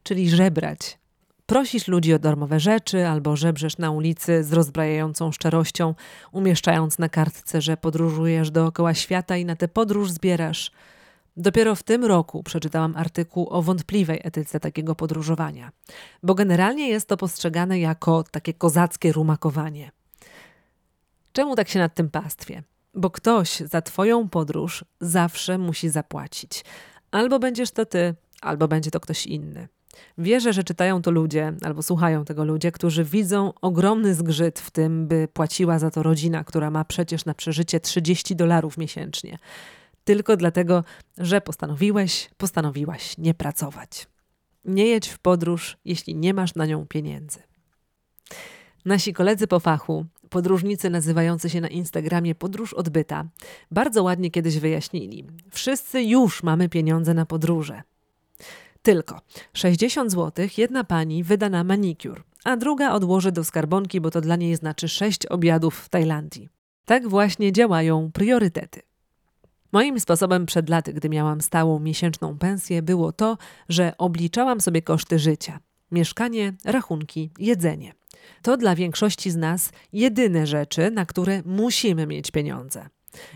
czyli 0.03 0.31
żebrać. 0.31 0.99
Prosisz 1.49 1.89
ludzi 1.89 2.15
o 2.15 2.19
darmowe 2.19 2.61
rzeczy 2.61 3.07
albo 3.07 3.37
żebrzesz 3.37 3.79
na 3.79 3.91
ulicy 3.91 4.45
z 4.45 4.53
rozbrajającą 4.53 5.33
szczerością, 5.33 5.95
umieszczając 6.33 6.99
na 6.99 7.09
kartce, 7.09 7.61
że 7.63 7.77
podróżujesz 7.77 8.51
dookoła 8.51 8.95
świata 8.95 9.37
i 9.37 9.45
na 9.45 9.57
tę 9.57 9.69
podróż 9.69 10.11
zbierasz. 10.11 10.71
Dopiero 11.37 11.75
w 11.75 11.83
tym 11.83 12.05
roku 12.05 12.43
przeczytałam 12.43 12.97
artykuł 12.97 13.49
o 13.51 13.63
wątpliwej 13.63 14.21
etyce 14.25 14.61
takiego 14.61 14.95
podróżowania, 14.95 15.73
bo 16.23 16.35
generalnie 16.35 16.89
jest 16.89 17.09
to 17.09 17.17
postrzegane 17.17 17.81
jako 17.81 18.25
takie 18.31 18.55
kozackie 18.55 19.13
rumakowanie. 19.13 19.91
Czemu 21.33 21.57
tak 21.57 21.69
się 21.69 21.79
nad 21.79 21.95
tym 21.95 22.11
pastwie? 22.11 22.63
Bo 22.95 23.11
ktoś 23.11 23.57
za 23.57 23.83
Twoją 23.83 24.29
podróż 24.29 24.85
zawsze 25.01 25.59
musi 25.59 25.89
zapłacić. 25.89 26.65
Albo 27.11 27.39
będziesz 27.39 27.71
to 27.71 27.87
Ty, 27.87 28.15
albo 28.41 28.69
będzie 28.69 28.91
to 28.91 29.01
ktoś 29.01 29.27
inny. 29.27 29.69
Wierzę, 30.19 30.53
że 30.53 30.65
czytają 30.65 31.03
to 31.03 31.11
ludzie, 31.11 31.53
albo 31.63 31.83
słuchają 31.83 32.25
tego 32.25 32.45
ludzie, 32.45 32.73
którzy 32.73 33.05
widzą 33.05 33.53
ogromny 33.61 34.15
zgrzyt 34.15 34.61
w 34.61 34.71
tym, 34.71 35.09
by 35.09 35.29
płaciła 35.33 35.79
za 35.79 35.91
to 35.91 36.03
rodzina, 36.03 36.45
która 36.45 36.71
ma 36.71 36.85
przecież 36.85 37.25
na 37.25 37.35
przeżycie 37.35 37.81
30 37.81 38.37
dolarów 38.37 38.79
miesięcznie. 38.79 39.39
Tylko 40.05 40.37
dlatego, 40.37 40.85
że 41.19 41.41
postanowiłeś, 41.41 42.31
postanowiłaś 42.37 43.19
nie 43.19 43.35
pracować. 43.35 44.07
Nie 44.65 44.87
jedź 44.87 45.09
w 45.09 45.19
podróż, 45.19 45.77
jeśli 45.85 46.15
nie 46.15 46.35
masz 46.35 46.55
na 46.55 46.67
nią 46.67 46.87
pieniędzy. 46.87 47.39
Nasi 48.85 49.13
koledzy 49.13 49.47
po 49.47 49.61
fachu, 49.61 50.07
podróżnicy 50.31 50.91
nazywający 50.91 51.51
się 51.51 51.61
na 51.61 51.69
Instagramie 51.69 52.35
Podróż 52.35 52.75
Odbyta, 52.75 53.25
bardzo 53.71 54.03
ładnie 54.03 54.31
kiedyś 54.31 54.59
wyjaśnili. 54.59 55.27
Wszyscy 55.51 56.03
już 56.03 56.43
mamy 56.43 56.69
pieniądze 56.69 57.15
na 57.15 57.27
podróże. 57.27 57.83
Tylko 58.89 59.21
60 59.55 60.13
zł 60.13 60.49
jedna 60.57 60.85
pani 60.85 61.25
wyda 61.25 61.49
na 61.49 61.65
manikur, 61.65 62.25
a 62.45 62.57
druga 62.57 62.93
odłoży 62.93 63.33
do 63.33 63.45
skarbonki, 63.45 64.01
bo 64.01 64.11
to 64.11 64.21
dla 64.21 64.37
niej 64.37 64.57
znaczy 64.57 64.89
6 64.89 65.27
obiadów 65.27 65.79
w 65.79 65.89
Tajlandii. 65.89 66.49
Tak 66.85 67.09
właśnie 67.09 67.53
działają 67.53 68.11
priorytety. 68.13 68.83
Moim 69.73 70.01
sposobem 70.01 70.47
przed 70.47 70.69
laty, 70.69 70.93
gdy 70.93 71.09
miałam 71.09 71.41
stałą 71.41 71.79
miesięczną 71.79 72.39
pensję, 72.39 72.83
było 72.83 73.13
to, 73.13 73.39
że 73.69 73.93
obliczałam 73.99 74.61
sobie 74.61 74.83
koszty 74.83 75.19
życia: 75.19 75.61
mieszkanie, 75.91 76.53
rachunki, 76.65 77.31
jedzenie. 77.39 77.93
To 78.43 78.57
dla 78.57 78.75
większości 78.75 79.31
z 79.31 79.37
nas 79.37 79.71
jedyne 79.93 80.47
rzeczy, 80.47 80.91
na 80.91 81.07
które 81.07 81.43
musimy 81.45 82.07
mieć 82.07 82.31
pieniądze. 82.31 82.89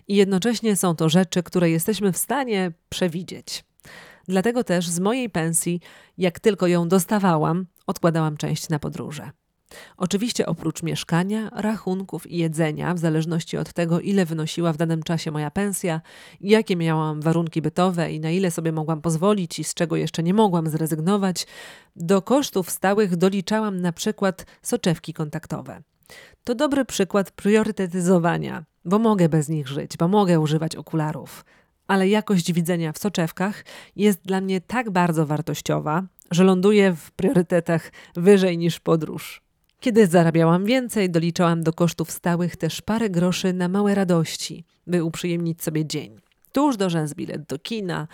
I 0.08 0.16
jednocześnie 0.16 0.76
są 0.76 0.96
to 0.96 1.08
rzeczy, 1.08 1.42
które 1.42 1.70
jesteśmy 1.70 2.12
w 2.12 2.18
stanie 2.18 2.72
przewidzieć. 2.88 3.64
Dlatego 4.28 4.64
też 4.64 4.88
z 4.88 5.00
mojej 5.00 5.30
pensji, 5.30 5.80
jak 6.18 6.40
tylko 6.40 6.66
ją 6.66 6.88
dostawałam, 6.88 7.66
odkładałam 7.86 8.36
część 8.36 8.68
na 8.68 8.78
podróże. 8.78 9.30
Oczywiście 9.96 10.46
oprócz 10.46 10.82
mieszkania, 10.82 11.50
rachunków 11.52 12.26
i 12.26 12.36
jedzenia, 12.36 12.94
w 12.94 12.98
zależności 12.98 13.56
od 13.56 13.72
tego, 13.72 14.00
ile 14.00 14.26
wynosiła 14.26 14.72
w 14.72 14.76
danym 14.76 15.02
czasie 15.02 15.30
moja 15.30 15.50
pensja, 15.50 16.00
jakie 16.40 16.76
miałam 16.76 17.20
warunki 17.20 17.62
bytowe 17.62 18.12
i 18.12 18.20
na 18.20 18.30
ile 18.30 18.50
sobie 18.50 18.72
mogłam 18.72 19.00
pozwolić 19.00 19.58
i 19.58 19.64
z 19.64 19.74
czego 19.74 19.96
jeszcze 19.96 20.22
nie 20.22 20.34
mogłam 20.34 20.68
zrezygnować, 20.68 21.46
do 21.96 22.22
kosztów 22.22 22.70
stałych 22.70 23.16
doliczałam 23.16 23.80
na 23.80 23.92
przykład 23.92 24.46
soczewki 24.62 25.12
kontaktowe. 25.14 25.82
To 26.44 26.54
dobry 26.54 26.84
przykład 26.84 27.30
priorytetyzowania, 27.30 28.64
bo 28.84 28.98
mogę 28.98 29.28
bez 29.28 29.48
nich 29.48 29.68
żyć, 29.68 29.96
bo 29.96 30.08
mogę 30.08 30.40
używać 30.40 30.76
okularów. 30.76 31.44
Ale 31.86 32.08
jakość 32.08 32.52
widzenia 32.52 32.92
w 32.92 32.98
soczewkach 32.98 33.64
jest 33.96 34.22
dla 34.24 34.40
mnie 34.40 34.60
tak 34.60 34.90
bardzo 34.90 35.26
wartościowa, 35.26 36.02
że 36.30 36.44
ląduje 36.44 36.94
w 36.94 37.10
priorytetach 37.10 37.92
wyżej 38.16 38.58
niż 38.58 38.80
podróż. 38.80 39.42
Kiedy 39.80 40.06
zarabiałam 40.06 40.64
więcej, 40.64 41.10
doliczałam 41.10 41.62
do 41.62 41.72
kosztów 41.72 42.10
stałych 42.10 42.56
też 42.56 42.82
parę 42.82 43.10
groszy 43.10 43.52
na 43.52 43.68
małe 43.68 43.94
radości, 43.94 44.64
by 44.86 45.04
uprzyjemnić 45.04 45.62
sobie 45.62 45.86
dzień. 45.86 46.20
Tuż 46.52 46.76
do 46.76 46.90
rzęs 46.90 47.14
bilet 47.14 47.42
do 47.46 47.58
kina, 47.58 48.08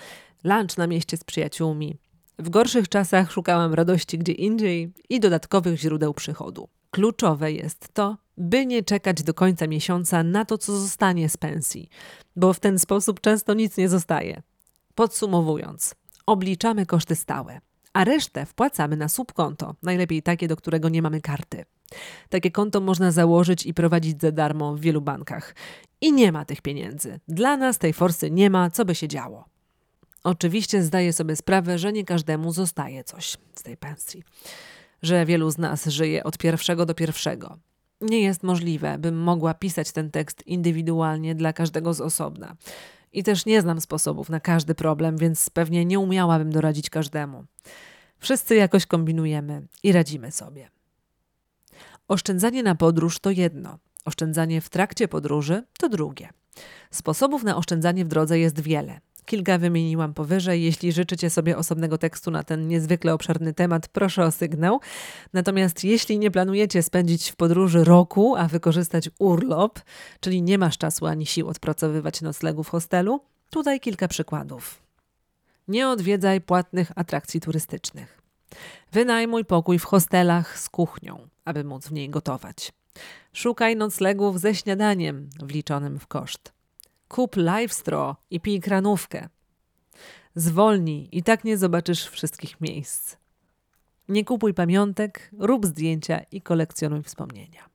lunch 0.44 0.76
na 0.78 0.86
mieście 0.86 1.16
z 1.16 1.24
przyjaciółmi. 1.24 1.96
W 2.38 2.50
gorszych 2.50 2.88
czasach 2.88 3.32
szukałam 3.32 3.74
radości 3.74 4.18
gdzie 4.18 4.32
indziej 4.32 4.92
i 5.08 5.20
dodatkowych 5.20 5.80
źródeł 5.80 6.14
przychodu. 6.14 6.68
Kluczowe 6.90 7.52
jest 7.52 7.88
to, 7.92 8.16
by 8.38 8.66
nie 8.66 8.82
czekać 8.82 9.22
do 9.22 9.34
końca 9.34 9.66
miesiąca 9.66 10.22
na 10.22 10.44
to, 10.44 10.58
co 10.58 10.76
zostanie 10.76 11.28
z 11.28 11.36
pensji, 11.36 11.88
bo 12.36 12.52
w 12.52 12.60
ten 12.60 12.78
sposób 12.78 13.20
często 13.20 13.54
nic 13.54 13.76
nie 13.76 13.88
zostaje. 13.88 14.42
Podsumowując, 14.94 15.94
obliczamy 16.26 16.86
koszty 16.86 17.16
stałe 17.16 17.60
a 17.98 18.04
resztę 18.04 18.46
wpłacamy 18.46 18.96
na 18.96 19.08
subkonto, 19.08 19.74
najlepiej 19.82 20.22
takie, 20.22 20.48
do 20.48 20.56
którego 20.56 20.88
nie 20.88 21.02
mamy 21.02 21.20
karty. 21.20 21.64
Takie 22.28 22.50
konto 22.50 22.80
można 22.80 23.12
założyć 23.12 23.66
i 23.66 23.74
prowadzić 23.74 24.20
za 24.20 24.32
darmo 24.32 24.74
w 24.74 24.80
wielu 24.80 25.00
bankach. 25.00 25.54
I 26.00 26.12
nie 26.12 26.32
ma 26.32 26.44
tych 26.44 26.62
pieniędzy. 26.62 27.20
Dla 27.28 27.56
nas 27.56 27.78
tej 27.78 27.92
forsy 27.92 28.30
nie 28.30 28.50
ma, 28.50 28.70
co 28.70 28.84
by 28.84 28.94
się 28.94 29.08
działo. 29.08 29.44
Oczywiście 30.24 30.82
zdaję 30.82 31.12
sobie 31.12 31.36
sprawę, 31.36 31.78
że 31.78 31.92
nie 31.92 32.04
każdemu 32.04 32.52
zostaje 32.52 33.04
coś 33.04 33.36
z 33.54 33.62
tej 33.62 33.76
pensji. 33.76 34.22
Że 35.02 35.26
wielu 35.26 35.50
z 35.50 35.58
nas 35.58 35.86
żyje 35.86 36.24
od 36.24 36.38
pierwszego 36.38 36.86
do 36.86 36.94
pierwszego. 36.94 37.58
Nie 38.00 38.20
jest 38.20 38.42
możliwe, 38.42 38.98
bym 38.98 39.16
mogła 39.22 39.54
pisać 39.54 39.92
ten 39.92 40.10
tekst 40.10 40.46
indywidualnie 40.46 41.34
dla 41.34 41.52
każdego 41.52 41.94
z 41.94 42.00
osobna. 42.00 42.56
I 43.12 43.22
też 43.22 43.46
nie 43.46 43.62
znam 43.62 43.80
sposobów 43.80 44.30
na 44.30 44.40
każdy 44.40 44.74
problem, 44.74 45.16
więc 45.16 45.50
pewnie 45.50 45.84
nie 45.84 45.98
umiałabym 45.98 46.52
doradzić 46.52 46.90
każdemu. 46.90 47.44
Wszyscy 48.18 48.54
jakoś 48.54 48.86
kombinujemy 48.86 49.66
i 49.82 49.92
radzimy 49.92 50.32
sobie. 50.32 50.70
Oszczędzanie 52.08 52.62
na 52.62 52.74
podróż 52.74 53.18
to 53.18 53.30
jedno, 53.30 53.78
oszczędzanie 54.04 54.60
w 54.60 54.68
trakcie 54.68 55.08
podróży 55.08 55.64
to 55.78 55.88
drugie. 55.88 56.28
Sposobów 56.90 57.42
na 57.42 57.56
oszczędzanie 57.56 58.04
w 58.04 58.08
drodze 58.08 58.38
jest 58.38 58.60
wiele. 58.60 59.00
Kilka 59.28 59.58
wymieniłam 59.58 60.14
powyżej. 60.14 60.62
Jeśli 60.62 60.92
życzycie 60.92 61.30
sobie 61.30 61.56
osobnego 61.56 61.98
tekstu 61.98 62.30
na 62.30 62.42
ten 62.42 62.68
niezwykle 62.68 63.14
obszerny 63.14 63.54
temat, 63.54 63.88
proszę 63.88 64.24
o 64.24 64.30
sygnał. 64.30 64.80
Natomiast 65.32 65.84
jeśli 65.84 66.18
nie 66.18 66.30
planujecie 66.30 66.82
spędzić 66.82 67.30
w 67.30 67.36
podróży 67.36 67.84
roku, 67.84 68.36
a 68.36 68.48
wykorzystać 68.48 69.10
urlop, 69.18 69.80
czyli 70.20 70.42
nie 70.42 70.58
masz 70.58 70.78
czasu 70.78 71.06
ani 71.06 71.26
sił 71.26 71.48
odpracowywać 71.48 72.22
noclegu 72.22 72.64
w 72.64 72.68
hostelu, 72.68 73.20
tutaj 73.50 73.80
kilka 73.80 74.08
przykładów. 74.08 74.82
Nie 75.68 75.88
odwiedzaj 75.88 76.40
płatnych 76.40 76.92
atrakcji 76.96 77.40
turystycznych. 77.40 78.22
Wynajmuj 78.92 79.44
pokój 79.44 79.78
w 79.78 79.84
hostelach 79.84 80.58
z 80.58 80.68
kuchnią, 80.68 81.28
aby 81.44 81.64
móc 81.64 81.88
w 81.88 81.92
niej 81.92 82.10
gotować. 82.10 82.72
Szukaj 83.32 83.76
noclegów 83.76 84.40
ze 84.40 84.54
śniadaniem 84.54 85.30
wliczonym 85.42 85.98
w 85.98 86.06
koszt. 86.06 86.57
Kup 87.08 87.36
livestro 87.36 88.16
i 88.30 88.40
pij 88.40 88.60
kranówkę. 88.60 89.28
Zwolnij 90.34 91.08
i 91.12 91.22
tak 91.22 91.44
nie 91.44 91.58
zobaczysz 91.58 92.06
wszystkich 92.06 92.60
miejsc. 92.60 93.16
Nie 94.08 94.24
kupuj 94.24 94.54
pamiątek, 94.54 95.30
rób 95.38 95.66
zdjęcia 95.66 96.20
i 96.32 96.42
kolekcjonuj 96.42 97.02
wspomnienia. 97.02 97.68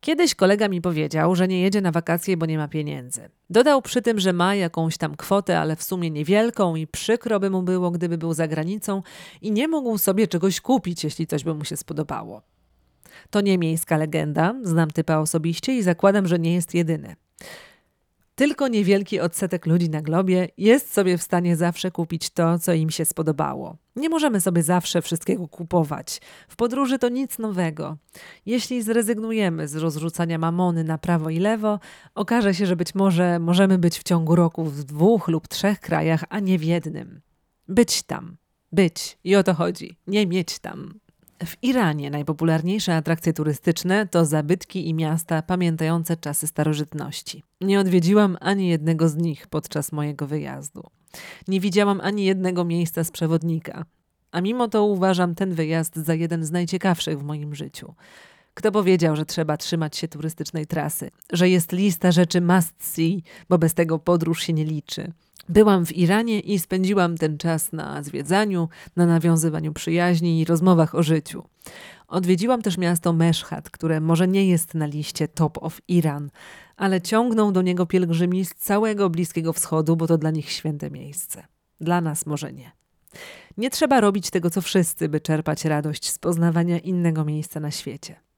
Kiedyś 0.00 0.34
kolega 0.34 0.68
mi 0.68 0.80
powiedział, 0.80 1.34
że 1.34 1.48
nie 1.48 1.60
jedzie 1.60 1.80
na 1.80 1.90
wakacje, 1.92 2.36
bo 2.36 2.46
nie 2.46 2.58
ma 2.58 2.68
pieniędzy. 2.68 3.28
Dodał 3.50 3.82
przy 3.82 4.02
tym, 4.02 4.20
że 4.20 4.32
ma 4.32 4.54
jakąś 4.54 4.96
tam 4.96 5.16
kwotę, 5.16 5.60
ale 5.60 5.76
w 5.76 5.82
sumie 5.82 6.10
niewielką 6.10 6.76
i 6.76 6.86
przykro 6.86 7.40
by 7.40 7.50
mu 7.50 7.62
było, 7.62 7.90
gdyby 7.90 8.18
był 8.18 8.34
za 8.34 8.48
granicą 8.48 9.02
i 9.42 9.52
nie 9.52 9.68
mógł 9.68 9.98
sobie 9.98 10.28
czegoś 10.28 10.60
kupić, 10.60 11.04
jeśli 11.04 11.26
coś 11.26 11.44
by 11.44 11.54
mu 11.54 11.64
się 11.64 11.76
spodobało. 11.76 12.42
To 13.30 13.40
nie 13.40 13.58
miejska 13.58 13.96
legenda, 13.96 14.54
znam 14.62 14.90
typa 14.90 15.16
osobiście 15.16 15.76
i 15.76 15.82
zakładam, 15.82 16.26
że 16.26 16.38
nie 16.38 16.54
jest 16.54 16.74
jedyny. 16.74 17.16
Tylko 18.40 18.68
niewielki 18.68 19.20
odsetek 19.20 19.66
ludzi 19.66 19.90
na 19.90 20.02
globie 20.02 20.48
jest 20.58 20.92
sobie 20.92 21.18
w 21.18 21.22
stanie 21.22 21.56
zawsze 21.56 21.90
kupić 21.90 22.30
to, 22.30 22.58
co 22.58 22.72
im 22.72 22.90
się 22.90 23.04
spodobało. 23.04 23.76
Nie 23.96 24.08
możemy 24.08 24.40
sobie 24.40 24.62
zawsze 24.62 25.02
wszystkiego 25.02 25.48
kupować. 25.48 26.20
W 26.48 26.56
podróży 26.56 26.98
to 26.98 27.08
nic 27.08 27.38
nowego. 27.38 27.96
Jeśli 28.46 28.82
zrezygnujemy 28.82 29.68
z 29.68 29.76
rozrzucania 29.76 30.38
mamony 30.38 30.84
na 30.84 30.98
prawo 30.98 31.30
i 31.30 31.38
lewo, 31.38 31.78
okaże 32.14 32.54
się, 32.54 32.66
że 32.66 32.76
być 32.76 32.94
może 32.94 33.38
możemy 33.38 33.78
być 33.78 33.98
w 33.98 34.02
ciągu 34.02 34.36
roku 34.36 34.64
w 34.64 34.84
dwóch 34.84 35.28
lub 35.28 35.48
trzech 35.48 35.80
krajach, 35.80 36.24
a 36.28 36.40
nie 36.40 36.58
w 36.58 36.64
jednym. 36.64 37.20
Być 37.68 38.02
tam. 38.02 38.36
Być. 38.72 39.18
I 39.24 39.36
o 39.36 39.42
to 39.42 39.54
chodzi. 39.54 39.96
Nie 40.06 40.26
mieć 40.26 40.58
tam. 40.58 40.99
W 41.44 41.56
Iranie 41.62 42.10
najpopularniejsze 42.10 42.96
atrakcje 42.96 43.32
turystyczne 43.32 44.06
to 44.06 44.24
zabytki 44.24 44.88
i 44.88 44.94
miasta 44.94 45.42
pamiętające 45.42 46.16
czasy 46.16 46.46
starożytności. 46.46 47.42
Nie 47.60 47.80
odwiedziłam 47.80 48.36
ani 48.40 48.68
jednego 48.68 49.08
z 49.08 49.16
nich 49.16 49.46
podczas 49.46 49.92
mojego 49.92 50.26
wyjazdu. 50.26 50.82
Nie 51.48 51.60
widziałam 51.60 52.00
ani 52.00 52.24
jednego 52.24 52.64
miejsca 52.64 53.04
z 53.04 53.10
przewodnika. 53.10 53.84
A 54.32 54.40
mimo 54.40 54.68
to 54.68 54.84
uważam 54.84 55.34
ten 55.34 55.54
wyjazd 55.54 55.96
za 55.96 56.14
jeden 56.14 56.44
z 56.44 56.50
najciekawszych 56.50 57.18
w 57.18 57.22
moim 57.22 57.54
życiu. 57.54 57.94
Kto 58.60 58.72
powiedział, 58.72 59.16
że 59.16 59.26
trzeba 59.26 59.56
trzymać 59.56 59.96
się 59.96 60.08
turystycznej 60.08 60.66
trasy, 60.66 61.10
że 61.32 61.48
jest 61.48 61.72
lista 61.72 62.12
rzeczy 62.12 62.40
must 62.40 62.74
see, 62.78 63.22
bo 63.48 63.58
bez 63.58 63.74
tego 63.74 63.98
podróż 63.98 64.42
się 64.42 64.52
nie 64.52 64.64
liczy. 64.64 65.12
Byłam 65.48 65.86
w 65.86 65.96
Iranie 65.96 66.40
i 66.40 66.58
spędziłam 66.58 67.18
ten 67.18 67.38
czas 67.38 67.72
na 67.72 68.02
zwiedzaniu, 68.02 68.68
na 68.96 69.06
nawiązywaniu 69.06 69.72
przyjaźni 69.72 70.40
i 70.40 70.44
rozmowach 70.44 70.94
o 70.94 71.02
życiu. 71.02 71.42
Odwiedziłam 72.08 72.62
też 72.62 72.78
miasto 72.78 73.12
Meszhat, 73.12 73.70
które 73.70 74.00
może 74.00 74.28
nie 74.28 74.46
jest 74.46 74.74
na 74.74 74.86
liście 74.86 75.28
Top 75.28 75.58
of 75.62 75.80
Iran, 75.88 76.30
ale 76.76 77.00
ciągną 77.00 77.52
do 77.52 77.62
niego 77.62 77.86
pielgrzymi 77.86 78.44
z 78.44 78.54
całego 78.54 79.10
Bliskiego 79.10 79.52
Wschodu, 79.52 79.96
bo 79.96 80.06
to 80.06 80.18
dla 80.18 80.30
nich 80.30 80.50
święte 80.50 80.90
miejsce. 80.90 81.46
Dla 81.80 82.00
nas 82.00 82.26
może 82.26 82.52
nie. 82.52 82.72
Nie 83.56 83.70
trzeba 83.70 84.00
robić 84.00 84.30
tego, 84.30 84.50
co 84.50 84.60
wszyscy, 84.60 85.08
by 85.08 85.20
czerpać 85.20 85.64
radość 85.64 86.10
z 86.10 86.18
poznawania 86.18 86.78
innego 86.78 87.24
miejsca 87.24 87.60
na 87.60 87.70
świecie. 87.70 88.29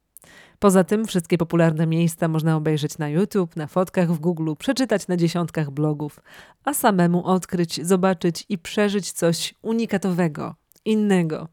Poza 0.63 0.85
tym 0.85 1.07
wszystkie 1.07 1.39
popularne 1.39 1.87
miejsca 1.87 2.29
można 2.29 2.57
obejrzeć 2.57 2.99
na 2.99 3.09
YouTube, 3.09 3.57
na 3.57 3.67
fotkach 3.67 4.13
w 4.13 4.19
Google, 4.19 4.53
przeczytać 4.59 5.09
na 5.09 5.17
dziesiątkach 5.17 5.71
blogów, 5.71 6.21
a 6.65 6.75
samemu 6.75 7.25
odkryć, 7.25 7.87
zobaczyć 7.87 8.45
i 8.49 8.59
przeżyć 8.59 9.13
coś 9.13 9.55
unikatowego, 9.63 10.55
innego. 10.85 11.49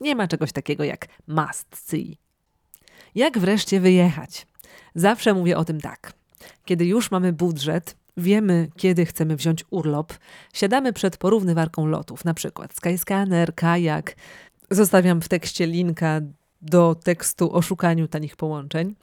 Nie 0.00 0.14
ma 0.14 0.28
czegoś 0.28 0.52
takiego 0.52 0.84
jak 0.84 1.06
must 1.26 1.76
see. 1.76 2.18
Jak 3.14 3.38
wreszcie 3.38 3.80
wyjechać? 3.80 4.46
Zawsze 4.94 5.34
mówię 5.34 5.56
o 5.56 5.64
tym 5.64 5.80
tak. 5.80 6.12
Kiedy 6.64 6.86
już 6.86 7.10
mamy 7.10 7.32
budżet, 7.32 7.96
wiemy, 8.16 8.68
kiedy 8.76 9.06
chcemy 9.06 9.36
wziąć 9.36 9.64
urlop, 9.70 10.12
siadamy 10.52 10.92
przed 10.92 11.16
porównywarką 11.16 11.86
lotów, 11.86 12.24
na 12.24 12.34
przykład 12.34 12.74
Skyscanner, 12.74 13.54
Kajak. 13.54 14.16
Zostawiam 14.70 15.20
w 15.20 15.28
tekście 15.28 15.66
linka 15.66 16.20
do 16.62 16.94
tekstu 16.94 17.54
o 17.54 17.62
szukaniu 17.62 18.08
tanich 18.08 18.36
połączeń. 18.36 18.94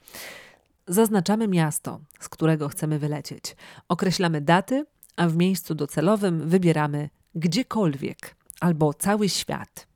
Zaznaczamy 0.86 1.48
miasto, 1.48 2.00
z 2.20 2.28
którego 2.28 2.68
chcemy 2.68 2.98
wylecieć. 2.98 3.56
Określamy 3.88 4.40
daty, 4.40 4.86
a 5.16 5.28
w 5.28 5.36
miejscu 5.36 5.74
docelowym 5.74 6.48
wybieramy 6.48 7.10
gdziekolwiek 7.34 8.36
albo 8.60 8.94
cały 8.94 9.28
świat. 9.28 9.88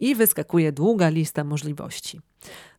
I 0.00 0.14
wyskakuje 0.14 0.72
długa 0.72 1.08
lista 1.08 1.44
możliwości. 1.44 2.20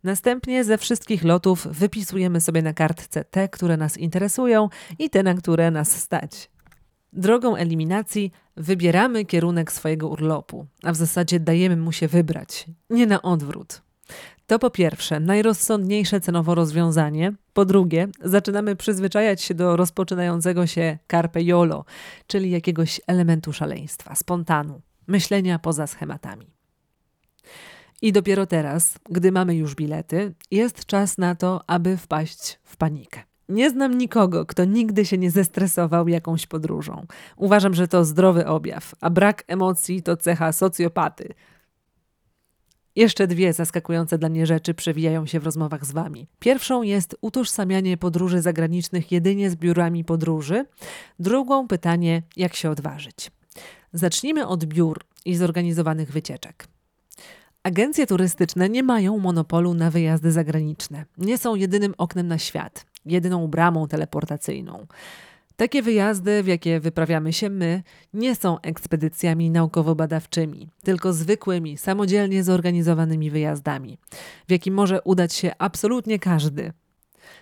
Następnie 0.04 0.64
ze 0.64 0.78
wszystkich 0.78 1.24
lotów 1.24 1.68
wypisujemy 1.68 2.42
sobie 2.42 2.62
na 2.62 2.74
kartce 2.74 3.24
te, 3.24 3.50
które 3.50 3.78
nas 3.78 3.98
interesują 3.98 4.70
i 5.00 5.10
te, 5.10 5.24
na 5.24 5.34
które 5.34 5.72
nas 5.72 6.02
stać. 6.02 6.50
Drogą 7.14 7.56
eliminacji 7.56 8.32
wybieramy 8.58 9.26
kierunek 9.26 9.72
swojego 9.72 10.08
urlopu, 10.08 10.66
a 10.84 10.92
w 10.92 10.96
zasadzie 10.96 11.40
dajemy 11.40 11.78
mu 11.78 11.92
się 11.92 12.08
wybrać, 12.08 12.66
nie 12.90 13.08
na 13.08 13.22
odwrót. 13.22 13.87
To 14.48 14.60
po 14.60 14.70
pierwsze 14.70 15.20
najrozsądniejsze 15.20 16.22
cenowo 16.22 16.56
rozwiązanie. 16.56 17.34
Po 17.54 17.66
drugie, 17.66 18.08
zaczynamy 18.24 18.76
przyzwyczajać 18.76 19.42
się 19.42 19.54
do 19.54 19.76
rozpoczynającego 19.76 20.68
się 20.68 20.98
carpe 21.12 21.44
jolo, 21.44 21.86
czyli 22.28 22.52
jakiegoś 22.52 23.02
elementu 23.08 23.54
szaleństwa, 23.54 24.16
spontanu, 24.16 24.82
myślenia 25.08 25.60
poza 25.60 25.88
schematami. 25.88 26.48
I 28.02 28.12
dopiero 28.12 28.46
teraz, 28.46 29.00
gdy 29.10 29.32
mamy 29.32 29.56
już 29.56 29.76
bilety, 29.76 30.34
jest 30.52 30.86
czas 30.86 31.18
na 31.18 31.36
to, 31.36 31.62
aby 31.68 31.98
wpaść 31.98 32.60
w 32.64 32.78
panikę. 32.78 33.24
Nie 33.50 33.70
znam 33.70 33.98
nikogo, 33.98 34.46
kto 34.46 34.66
nigdy 34.66 35.06
się 35.06 35.18
nie 35.18 35.32
zestresował 35.32 36.08
jakąś 36.08 36.48
podróżą. 36.48 37.06
Uważam, 37.38 37.74
że 37.74 37.88
to 37.88 38.06
zdrowy 38.06 38.46
objaw, 38.46 38.96
a 39.02 39.10
brak 39.10 39.44
emocji 39.48 40.04
to 40.04 40.18
cecha 40.18 40.52
socjopaty. 40.52 41.34
Jeszcze 42.98 43.28
dwie 43.28 43.54
zaskakujące 43.54 44.18
dla 44.18 44.30
mnie 44.30 44.46
rzeczy 44.46 44.74
przewijają 44.74 45.26
się 45.26 45.40
w 45.40 45.44
rozmowach 45.44 45.86
z 45.86 45.92
Wami. 45.92 46.28
Pierwszą 46.40 46.82
jest 46.82 47.16
utożsamianie 47.22 47.98
podróży 47.98 48.42
zagranicznych 48.42 49.12
jedynie 49.12 49.50
z 49.50 49.56
biurami 49.56 50.04
podróży. 50.04 50.66
Drugą 51.20 51.68
pytanie, 51.68 52.24
jak 52.38 52.56
się 52.56 52.70
odważyć. 52.70 53.32
Zacznijmy 53.94 54.48
od 54.48 54.66
biur 54.66 55.00
i 55.26 55.36
zorganizowanych 55.36 56.12
wycieczek. 56.12 56.68
Agencje 57.64 58.08
turystyczne 58.08 58.70
nie 58.70 58.84
mają 58.84 59.18
monopolu 59.18 59.74
na 59.74 59.92
wyjazdy 59.92 60.32
zagraniczne. 60.32 61.06
Nie 61.18 61.38
są 61.38 61.56
jedynym 61.56 61.94
oknem 61.98 62.28
na 62.28 62.38
świat, 62.38 62.86
jedyną 63.06 63.48
bramą 63.48 63.88
teleportacyjną. 63.88 64.88
Takie 65.58 65.82
wyjazdy, 65.82 66.44
w 66.44 66.48
jakie 66.48 66.80
wyprawiamy 66.80 67.34
się 67.34 67.50
my, 67.50 67.84
nie 68.14 68.36
są 68.36 68.62
ekspedycjami 68.62 69.52
naukowo-badawczymi, 69.52 70.68
tylko 70.84 71.14
zwykłymi, 71.14 71.78
samodzielnie 71.78 72.44
zorganizowanymi 72.44 73.32
wyjazdami, 73.32 73.98
w 74.48 74.52
jakim 74.52 74.74
może 74.74 75.02
udać 75.02 75.34
się 75.34 75.52
absolutnie 75.58 76.20
każdy. 76.20 76.74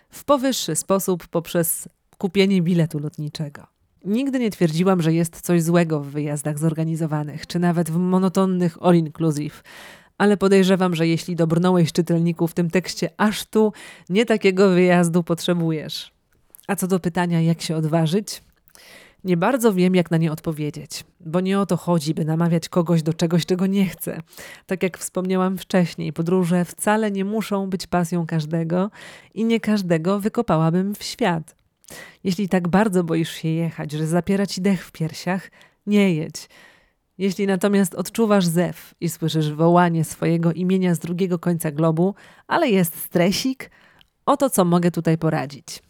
W 0.09 0.23
powyższy 0.23 0.75
sposób 0.75 1.27
poprzez 1.27 1.89
kupienie 2.17 2.61
biletu 2.61 2.99
lotniczego. 2.99 3.67
Nigdy 4.05 4.39
nie 4.39 4.51
twierdziłam, 4.51 5.01
że 5.01 5.13
jest 5.13 5.41
coś 5.41 5.63
złego 5.63 5.99
w 5.99 6.07
wyjazdach 6.07 6.59
zorganizowanych, 6.59 7.47
czy 7.47 7.59
nawet 7.59 7.89
w 7.89 7.97
monotonnych 7.97 8.77
all-inclusive 8.81 9.63
ale 10.17 10.37
podejrzewam, 10.37 10.95
że 10.95 11.07
jeśli 11.07 11.35
dobrnąłeś 11.35 11.91
czytelniku 11.91 12.47
w 12.47 12.53
tym 12.53 12.69
tekście 12.69 13.09
aż 13.17 13.45
tu, 13.45 13.73
nie 14.09 14.25
takiego 14.25 14.69
wyjazdu 14.69 15.23
potrzebujesz. 15.23 16.14
A 16.67 16.75
co 16.75 16.87
do 16.87 16.99
pytania, 16.99 17.41
jak 17.41 17.61
się 17.61 17.75
odważyć? 17.75 18.41
Nie 19.23 19.37
bardzo 19.37 19.73
wiem, 19.73 19.95
jak 19.95 20.11
na 20.11 20.17
nie 20.17 20.31
odpowiedzieć, 20.31 21.03
bo 21.19 21.41
nie 21.41 21.59
o 21.59 21.65
to 21.65 21.77
chodzi, 21.77 22.13
by 22.13 22.25
namawiać 22.25 22.69
kogoś 22.69 23.03
do 23.03 23.13
czegoś, 23.13 23.45
czego 23.45 23.65
nie 23.67 23.85
chce. 23.85 24.21
Tak 24.65 24.83
jak 24.83 24.97
wspomniałam 24.97 25.57
wcześniej, 25.57 26.13
podróże 26.13 26.65
wcale 26.65 27.11
nie 27.11 27.25
muszą 27.25 27.69
być 27.69 27.87
pasją 27.87 28.25
każdego 28.25 28.91
i 29.33 29.45
nie 29.45 29.59
każdego 29.59 30.19
wykopałabym 30.19 30.95
w 30.95 31.03
świat. 31.03 31.55
Jeśli 32.23 32.49
tak 32.49 32.67
bardzo 32.67 33.03
boisz 33.03 33.31
się 33.31 33.47
jechać, 33.47 33.91
że 33.91 34.07
zapiera 34.07 34.45
ci 34.45 34.61
dech 34.61 34.85
w 34.85 34.91
piersiach, 34.91 35.51
nie 35.87 36.13
jedź. 36.13 36.49
Jeśli 37.17 37.47
natomiast 37.47 37.95
odczuwasz 37.95 38.45
zew 38.45 38.93
i 39.01 39.09
słyszysz 39.09 39.51
wołanie 39.51 40.03
swojego 40.03 40.53
imienia 40.53 40.95
z 40.95 40.99
drugiego 40.99 41.39
końca 41.39 41.71
globu, 41.71 42.15
ale 42.47 42.69
jest 42.69 42.99
stresik, 42.99 43.71
oto 44.25 44.49
co 44.49 44.65
mogę 44.65 44.91
tutaj 44.91 45.17
poradzić. 45.17 45.84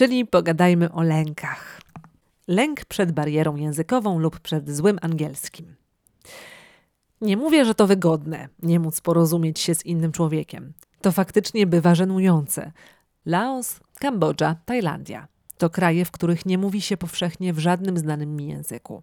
Czyli 0.00 0.26
pogadajmy 0.26 0.92
o 0.92 1.02
lękach. 1.02 1.80
Lęk 2.48 2.84
przed 2.84 3.12
barierą 3.12 3.56
językową 3.56 4.18
lub 4.18 4.40
przed 4.40 4.70
złym 4.70 4.98
angielskim. 5.02 5.74
Nie 7.20 7.36
mówię, 7.36 7.64
że 7.64 7.74
to 7.74 7.86
wygodne, 7.86 8.48
nie 8.62 8.80
móc 8.80 9.00
porozumieć 9.00 9.60
się 9.60 9.74
z 9.74 9.86
innym 9.86 10.12
człowiekiem. 10.12 10.72
To 11.00 11.12
faktycznie 11.12 11.66
bywa 11.66 11.94
żenujące. 11.94 12.72
Laos, 13.26 13.80
Kambodża, 13.98 14.56
Tajlandia 14.64 15.28
to 15.58 15.70
kraje, 15.70 16.04
w 16.04 16.10
których 16.10 16.46
nie 16.46 16.58
mówi 16.58 16.80
się 16.80 16.96
powszechnie 16.96 17.52
w 17.52 17.58
żadnym 17.58 17.98
znanym 17.98 18.36
mi 18.36 18.48
języku. 18.48 19.02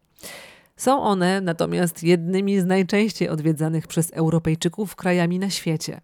Są 0.77 1.01
one 1.01 1.41
natomiast 1.41 2.03
jednymi 2.03 2.59
z 2.59 2.65
najczęściej 2.65 3.29
odwiedzanych 3.29 3.87
przez 3.87 4.11
Europejczyków 4.13 4.95
krajami 4.95 5.39
na 5.39 5.49
świecie. 5.49 6.01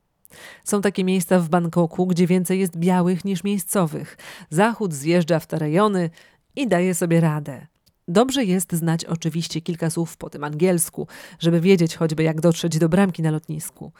Są 0.63 0.81
takie 0.81 1.03
miejsca 1.03 1.39
w 1.39 1.49
Bangkoku, 1.49 2.07
gdzie 2.07 2.27
więcej 2.27 2.59
jest 2.59 2.77
białych 2.77 3.25
niż 3.25 3.43
miejscowych. 3.43 4.17
Zachód 4.49 4.93
zjeżdża 4.93 5.39
w 5.39 5.47
te 5.47 5.59
rejony 5.59 6.09
i 6.55 6.67
daje 6.67 6.95
sobie 6.95 7.21
radę. 7.21 7.67
Dobrze 8.07 8.43
jest 8.45 8.73
znać 8.73 9.05
oczywiście 9.05 9.61
kilka 9.61 9.89
słów 9.89 10.17
po 10.17 10.29
tym 10.29 10.43
angielsku, 10.43 11.07
żeby 11.39 11.61
wiedzieć 11.61 11.95
choćby 11.95 12.23
jak 12.23 12.41
dotrzeć 12.41 12.79
do 12.79 12.89
bramki 12.89 13.21
na 13.21 13.31
lotnisku. 13.31 13.91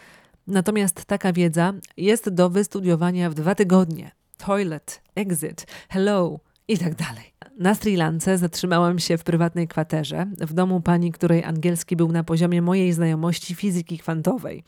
Natomiast 0.48 1.06
taka 1.06 1.34
wiedza 1.34 1.74
jest 1.98 2.30
do 2.30 2.50
wystudiowania 2.50 3.30
w 3.30 3.34
dwa 3.34 3.56
tygodnie. 3.56 4.12
Toilet, 4.38 5.02
exit, 5.16 5.68
hello 5.90 6.40
i 6.68 6.78
tak 6.78 6.96
dalej. 6.96 7.34
Na 7.60 7.76
Sri 7.76 7.96
Lance 7.96 8.38
zatrzymałam 8.38 9.00
się 9.00 9.18
w 9.18 9.24
prywatnej 9.24 9.68
kwaterze, 9.68 10.28
w 10.40 10.54
domu 10.54 10.82
pani, 10.82 11.12
której 11.12 11.44
angielski 11.44 11.96
był 11.96 12.12
na 12.12 12.24
poziomie 12.24 12.62
mojej 12.62 12.94
znajomości 12.94 13.56
fizyki 13.56 13.98
kwantowej. 13.98 14.64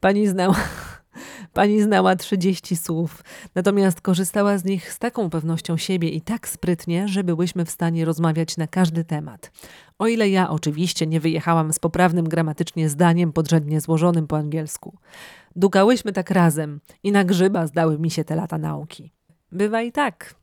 Pani 0.00 0.26
znała. 0.26 0.56
Pani 1.52 1.82
znała 1.82 2.16
30 2.16 2.76
słów, 2.76 3.24
natomiast 3.54 4.00
korzystała 4.00 4.58
z 4.58 4.64
nich 4.64 4.92
z 4.92 4.98
taką 4.98 5.30
pewnością 5.30 5.76
siebie 5.76 6.08
i 6.08 6.20
tak 6.20 6.48
sprytnie, 6.48 7.08
że 7.08 7.24
byłyśmy 7.24 7.64
w 7.64 7.70
stanie 7.70 8.04
rozmawiać 8.04 8.56
na 8.56 8.66
każdy 8.66 9.04
temat. 9.04 9.50
O 9.98 10.06
ile 10.06 10.28
ja 10.28 10.50
oczywiście 10.50 11.06
nie 11.06 11.20
wyjechałam 11.20 11.72
z 11.72 11.78
poprawnym 11.78 12.28
gramatycznie 12.28 12.88
zdaniem 12.88 13.32
podrzędnie 13.32 13.80
złożonym 13.80 14.26
po 14.26 14.36
angielsku. 14.36 14.98
Dukałyśmy 15.56 16.12
tak 16.12 16.30
razem 16.30 16.80
i 17.02 17.12
na 17.12 17.24
grzyba 17.24 17.66
zdały 17.66 17.98
mi 17.98 18.10
się 18.10 18.24
te 18.24 18.36
lata 18.36 18.58
nauki. 18.58 19.12
Bywa 19.52 19.82
i 19.82 19.92
tak. 19.92 20.34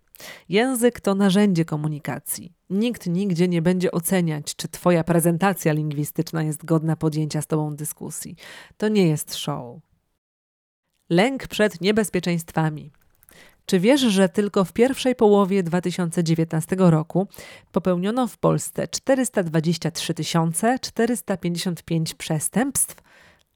Język 0.49 1.01
to 1.01 1.15
narzędzie 1.15 1.65
komunikacji. 1.65 2.53
Nikt 2.69 3.07
nigdzie 3.07 3.47
nie 3.47 3.61
będzie 3.61 3.91
oceniać, 3.91 4.55
czy 4.55 4.67
Twoja 4.67 5.03
prezentacja 5.03 5.73
lingwistyczna 5.73 6.43
jest 6.43 6.65
godna 6.65 6.95
podjęcia 6.95 7.41
z 7.41 7.47
Tobą 7.47 7.75
dyskusji. 7.75 8.35
To 8.77 8.87
nie 8.87 9.07
jest 9.07 9.35
show. 9.35 9.79
Lęk 11.13 11.47
przed 11.47 11.81
niebezpieczeństwami. 11.81 12.91
Czy 13.65 13.79
wiesz, 13.79 14.01
że 14.01 14.29
tylko 14.29 14.65
w 14.65 14.73
pierwszej 14.73 15.15
połowie 15.15 15.63
2019 15.63 16.75
roku 16.79 17.27
popełniono 17.71 18.27
w 18.27 18.37
Polsce 18.37 18.87
423 18.87 20.13
455 20.81 22.13
przestępstw? 22.13 22.95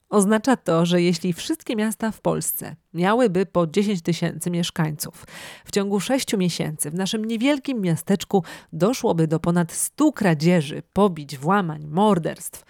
Oznacza 0.10 0.56
to, 0.58 0.86
że 0.86 1.02
jeśli 1.02 1.34
wszystkie 1.34 1.76
miasta 1.76 2.12
w 2.12 2.22
Polsce 2.22 2.76
miałyby 2.94 3.46
po 3.46 3.68
10 3.68 4.02
tysięcy 4.02 4.52
mieszkańców, 4.52 5.26
w 5.66 5.72
ciągu 5.72 6.00
6 6.00 6.38
miesięcy 6.38 6.92
w 6.92 6.96
naszym 6.96 7.26
niewielkim 7.26 7.82
miasteczku 7.82 8.44
doszłoby 8.74 9.28
do 9.28 9.40
ponad 9.40 9.72
100 9.72 10.12
kradzieży, 10.12 10.84
pobić, 10.94 11.38
włamań, 11.38 11.88
morderstw, 11.88 12.64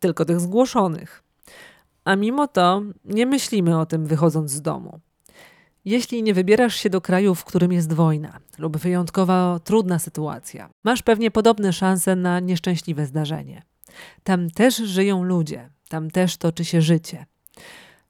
tylko 0.00 0.24
tych 0.24 0.40
zgłoszonych. 0.40 1.31
A 2.04 2.16
mimo 2.16 2.48
to 2.48 2.82
nie 3.04 3.26
myślimy 3.26 3.78
o 3.78 3.86
tym 3.86 4.06
wychodząc 4.06 4.50
z 4.50 4.62
domu. 4.62 5.00
Jeśli 5.84 6.22
nie 6.22 6.34
wybierasz 6.34 6.76
się 6.76 6.90
do 6.90 7.00
kraju, 7.00 7.34
w 7.34 7.44
którym 7.44 7.72
jest 7.72 7.92
wojna 7.92 8.38
lub 8.58 8.76
wyjątkowo 8.76 9.60
trudna 9.60 9.98
sytuacja, 9.98 10.70
masz 10.84 11.02
pewnie 11.02 11.30
podobne 11.30 11.72
szanse 11.72 12.16
na 12.16 12.40
nieszczęśliwe 12.40 13.06
zdarzenie. 13.06 13.62
Tam 14.24 14.50
też 14.50 14.76
żyją 14.76 15.22
ludzie, 15.22 15.70
tam 15.88 16.10
też 16.10 16.36
toczy 16.36 16.64
się 16.64 16.82
życie. 16.82 17.26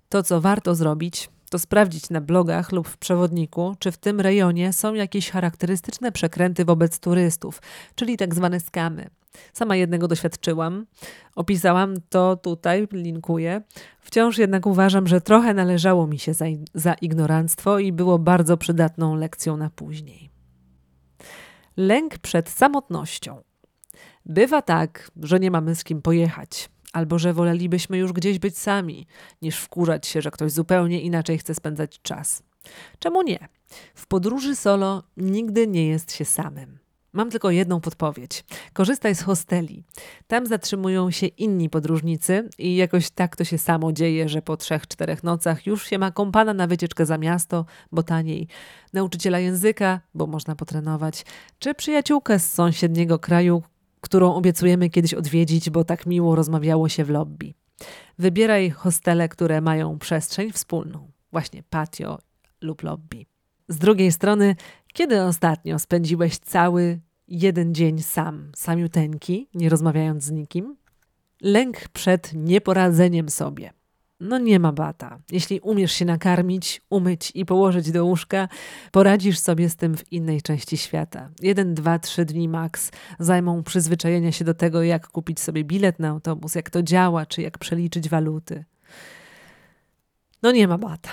To, 0.09 0.23
co 0.23 0.41
warto 0.41 0.75
zrobić, 0.75 1.31
to 1.51 1.59
sprawdzić 1.59 2.11
na 2.11 2.21
blogach 2.21 2.73
lub 2.73 2.89
w 2.89 2.99
przewodniku, 2.99 3.77
czy 3.79 3.93
w 3.93 3.99
tym 3.99 4.21
rejonie 4.21 4.73
są 4.73 4.95
jakieś 4.95 5.31
charakterystyczne 5.31 6.13
przekręty 6.13 6.65
wobec 6.65 6.99
turystów, 6.99 7.63
czyli 7.95 8.17
tak 8.17 8.35
zwane 8.35 8.61
skamy. 8.61 9.11
Sama 9.53 9.77
jednego 9.77 10.09
doświadczyłam. 10.09 10.87
Opisałam 11.35 11.95
to 12.09 12.37
tutaj, 12.37 12.89
linkuję. 12.93 13.63
Wciąż 14.01 14.39
jednak 14.39 14.67
uważam, 14.67 15.07
że 15.07 15.21
trochę 15.21 15.55
należało 15.55 16.07
mi 16.07 16.19
się 16.19 16.35
za, 16.35 16.45
za 16.75 16.95
ignoranstwo 16.95 17.79
i 17.79 17.93
było 17.93 18.19
bardzo 18.19 18.57
przydatną 18.57 19.15
lekcją 19.15 19.57
na 19.57 19.71
później. 19.71 20.31
Lęk 21.77 22.19
przed 22.19 22.49
samotnością. 22.49 23.43
Bywa 24.27 24.63
tak, 24.63 25.11
że 25.23 25.41
nie 25.41 25.51
mamy 25.51 25.75
z 25.75 25.85
kim 25.85 26.03
pojechać, 26.03 26.71
albo 26.93 27.19
że 27.19 27.33
wolelibyśmy 27.33 27.99
już 27.99 28.13
gdzieś 28.13 28.39
być 28.39 28.59
sami, 28.59 29.07
niż 29.43 29.59
wkurzać 29.59 30.07
się, 30.07 30.23
że 30.23 30.31
ktoś 30.31 30.53
zupełnie 30.53 31.01
inaczej 31.01 31.39
chce 31.39 31.55
spędzać 31.55 32.03
czas. 32.03 32.43
Czemu 32.99 33.23
nie? 33.23 33.49
W 33.95 34.07
podróży 34.07 34.57
solo 34.57 35.03
nigdy 35.17 35.67
nie 35.67 35.89
jest 35.89 36.13
się 36.13 36.25
samym. 36.25 36.82
Mam 37.13 37.31
tylko 37.31 37.51
jedną 37.51 37.81
podpowiedź. 37.81 38.45
Korzystaj 38.73 39.15
z 39.15 39.23
hosteli. 39.23 39.85
Tam 40.27 40.47
zatrzymują 40.47 41.11
się 41.11 41.27
inni 41.27 41.71
podróżnicy 41.71 42.49
i 42.59 42.77
jakoś 42.77 43.11
tak 43.11 43.37
to 43.37 43.45
się 43.45 43.59
samo 43.59 43.93
dzieje, 43.93 44.29
że 44.29 44.43
po 44.43 44.57
trzech, 44.57 44.87
czterech 44.87 45.23
nocach 45.23 45.67
już 45.67 45.87
się 45.87 45.99
ma 45.99 46.11
kompana 46.11 46.55
na 46.55 46.67
wycieczkę 46.67 47.07
za 47.07 47.19
miasto, 47.19 47.65
bo 47.93 48.03
taniej, 48.03 48.49
nauczyciela 48.93 49.39
języka, 49.39 50.01
bo 50.15 50.27
można 50.27 50.57
potrenować, 50.57 51.25
czy 51.59 51.75
przyjaciółkę 51.75 52.39
z 52.39 52.53
sąsiedniego 52.53 53.19
kraju, 53.19 53.63
którą 54.01 54.35
obiecujemy 54.35 54.91
kiedyś 54.91 55.15
odwiedzić, 55.15 55.71
bo 55.71 55.85
tak 55.85 56.07
miło 56.07 56.35
rozmawiało 56.35 56.89
się 56.89 57.05
w 57.05 57.11
lobby. 57.11 57.55
Wybieraj 58.19 58.71
hostele, 58.71 59.29
które 59.29 59.61
mają 59.61 59.99
przestrzeń 59.99 60.53
wspólną, 60.53 61.11
właśnie 61.33 61.63
patio 61.63 62.19
lub 62.61 62.83
lobby. 62.83 63.27
Z 63.69 63.79
drugiej 63.79 64.13
strony, 64.13 64.57
kiedy 64.93 65.23
ostatnio 65.23 65.79
spędziłeś 65.79 66.39
cały 66.39 67.01
jeden 67.29 67.75
dzień 67.75 68.03
sam, 68.03 68.53
samiuteńki, 68.57 69.49
nie 69.55 69.69
rozmawiając 69.69 70.25
z 70.25 70.31
nikim? 70.31 70.77
Lęk 71.43 71.89
przed 71.89 72.33
nieporadzeniem 72.35 73.29
sobie. 73.29 73.73
No 74.21 74.39
nie 74.39 74.59
ma 74.59 74.73
bata. 74.73 75.19
Jeśli 75.31 75.61
umiesz 75.61 75.93
się 75.93 76.05
nakarmić, 76.05 76.83
umyć 76.91 77.33
i 77.35 77.45
położyć 77.45 77.91
do 77.91 78.05
łóżka, 78.05 78.49
poradzisz 78.93 79.39
sobie 79.39 79.69
z 79.69 79.77
tym 79.77 79.97
w 79.97 80.13
innej 80.13 80.43
części 80.43 80.77
świata. 80.77 81.31
Jeden, 81.41 81.75
dwa, 81.75 81.99
trzy 81.99 82.25
dni 82.25 82.49
max 82.49 82.91
zajmą 83.19 83.63
przyzwyczajenia 83.63 84.33
się 84.33 84.45
do 84.45 84.55
tego, 84.55 84.83
jak 84.83 85.09
kupić 85.09 85.41
sobie 85.41 85.65
bilet 85.65 85.99
na 85.99 86.09
autobus, 86.09 86.55
jak 86.55 86.71
to 86.71 86.83
działa, 86.83 87.27
czy 87.27 87.43
jak 87.43 87.59
przeliczyć 87.59 88.09
waluty. 88.09 88.65
No 90.43 90.53
nie 90.53 90.69
ma 90.69 90.79
bata. 90.79 91.11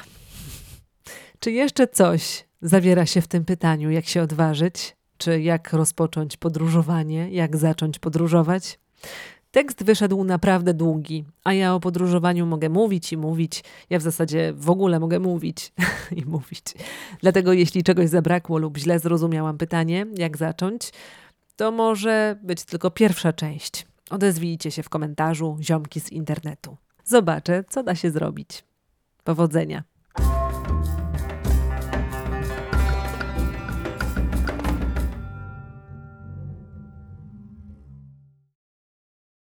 Czy 1.40 1.52
jeszcze 1.52 1.88
coś 1.88 2.49
zawiera 2.62 3.06
się 3.06 3.22
w 3.22 3.28
tym 3.28 3.46
pytaniu, 3.46 3.92
jak 3.92 4.06
się 4.06 4.22
odważyć, 4.22 4.96
czy 5.18 5.42
jak 5.42 5.74
rozpocząć 5.74 6.38
podróżowanie, 6.38 7.30
jak 7.32 7.58
zacząć 7.58 8.00
podróżować? 8.00 8.80
Tekst 9.52 9.84
wyszedł 9.84 10.24
naprawdę 10.24 10.74
długi, 10.74 11.26
a 11.44 11.54
ja 11.54 11.76
o 11.76 11.80
podróżowaniu 11.80 12.46
mogę 12.46 12.70
mówić 12.70 13.14
i 13.14 13.18
mówić. 13.18 13.64
Ja 13.90 14.00
w 14.00 14.02
zasadzie 14.02 14.54
w 14.56 14.70
ogóle 14.70 15.00
mogę 15.00 15.20
mówić 15.20 15.74
i 16.22 16.26
mówić. 16.26 16.64
Dlatego 17.22 17.54
jeśli 17.54 17.84
czegoś 17.84 18.10
zabrakło 18.10 18.58
lub 18.58 18.78
źle 18.78 19.00
zrozumiałam 19.00 19.58
pytanie, 19.58 20.06
jak 20.18 20.38
zacząć, 20.38 20.92
to 21.56 21.72
może 21.72 22.40
być 22.44 22.66
tylko 22.66 22.92
pierwsza 22.92 23.34
część. 23.34 23.88
Odezwijcie 24.10 24.72
się 24.72 24.84
w 24.84 24.90
komentarzu, 24.90 25.58
ziomki 25.62 26.00
z 26.00 26.12
internetu. 26.12 26.78
Zobaczę, 27.06 27.64
co 27.70 27.84
da 27.84 27.96
się 27.96 28.12
zrobić. 28.12 28.64
Powodzenia. 29.24 29.84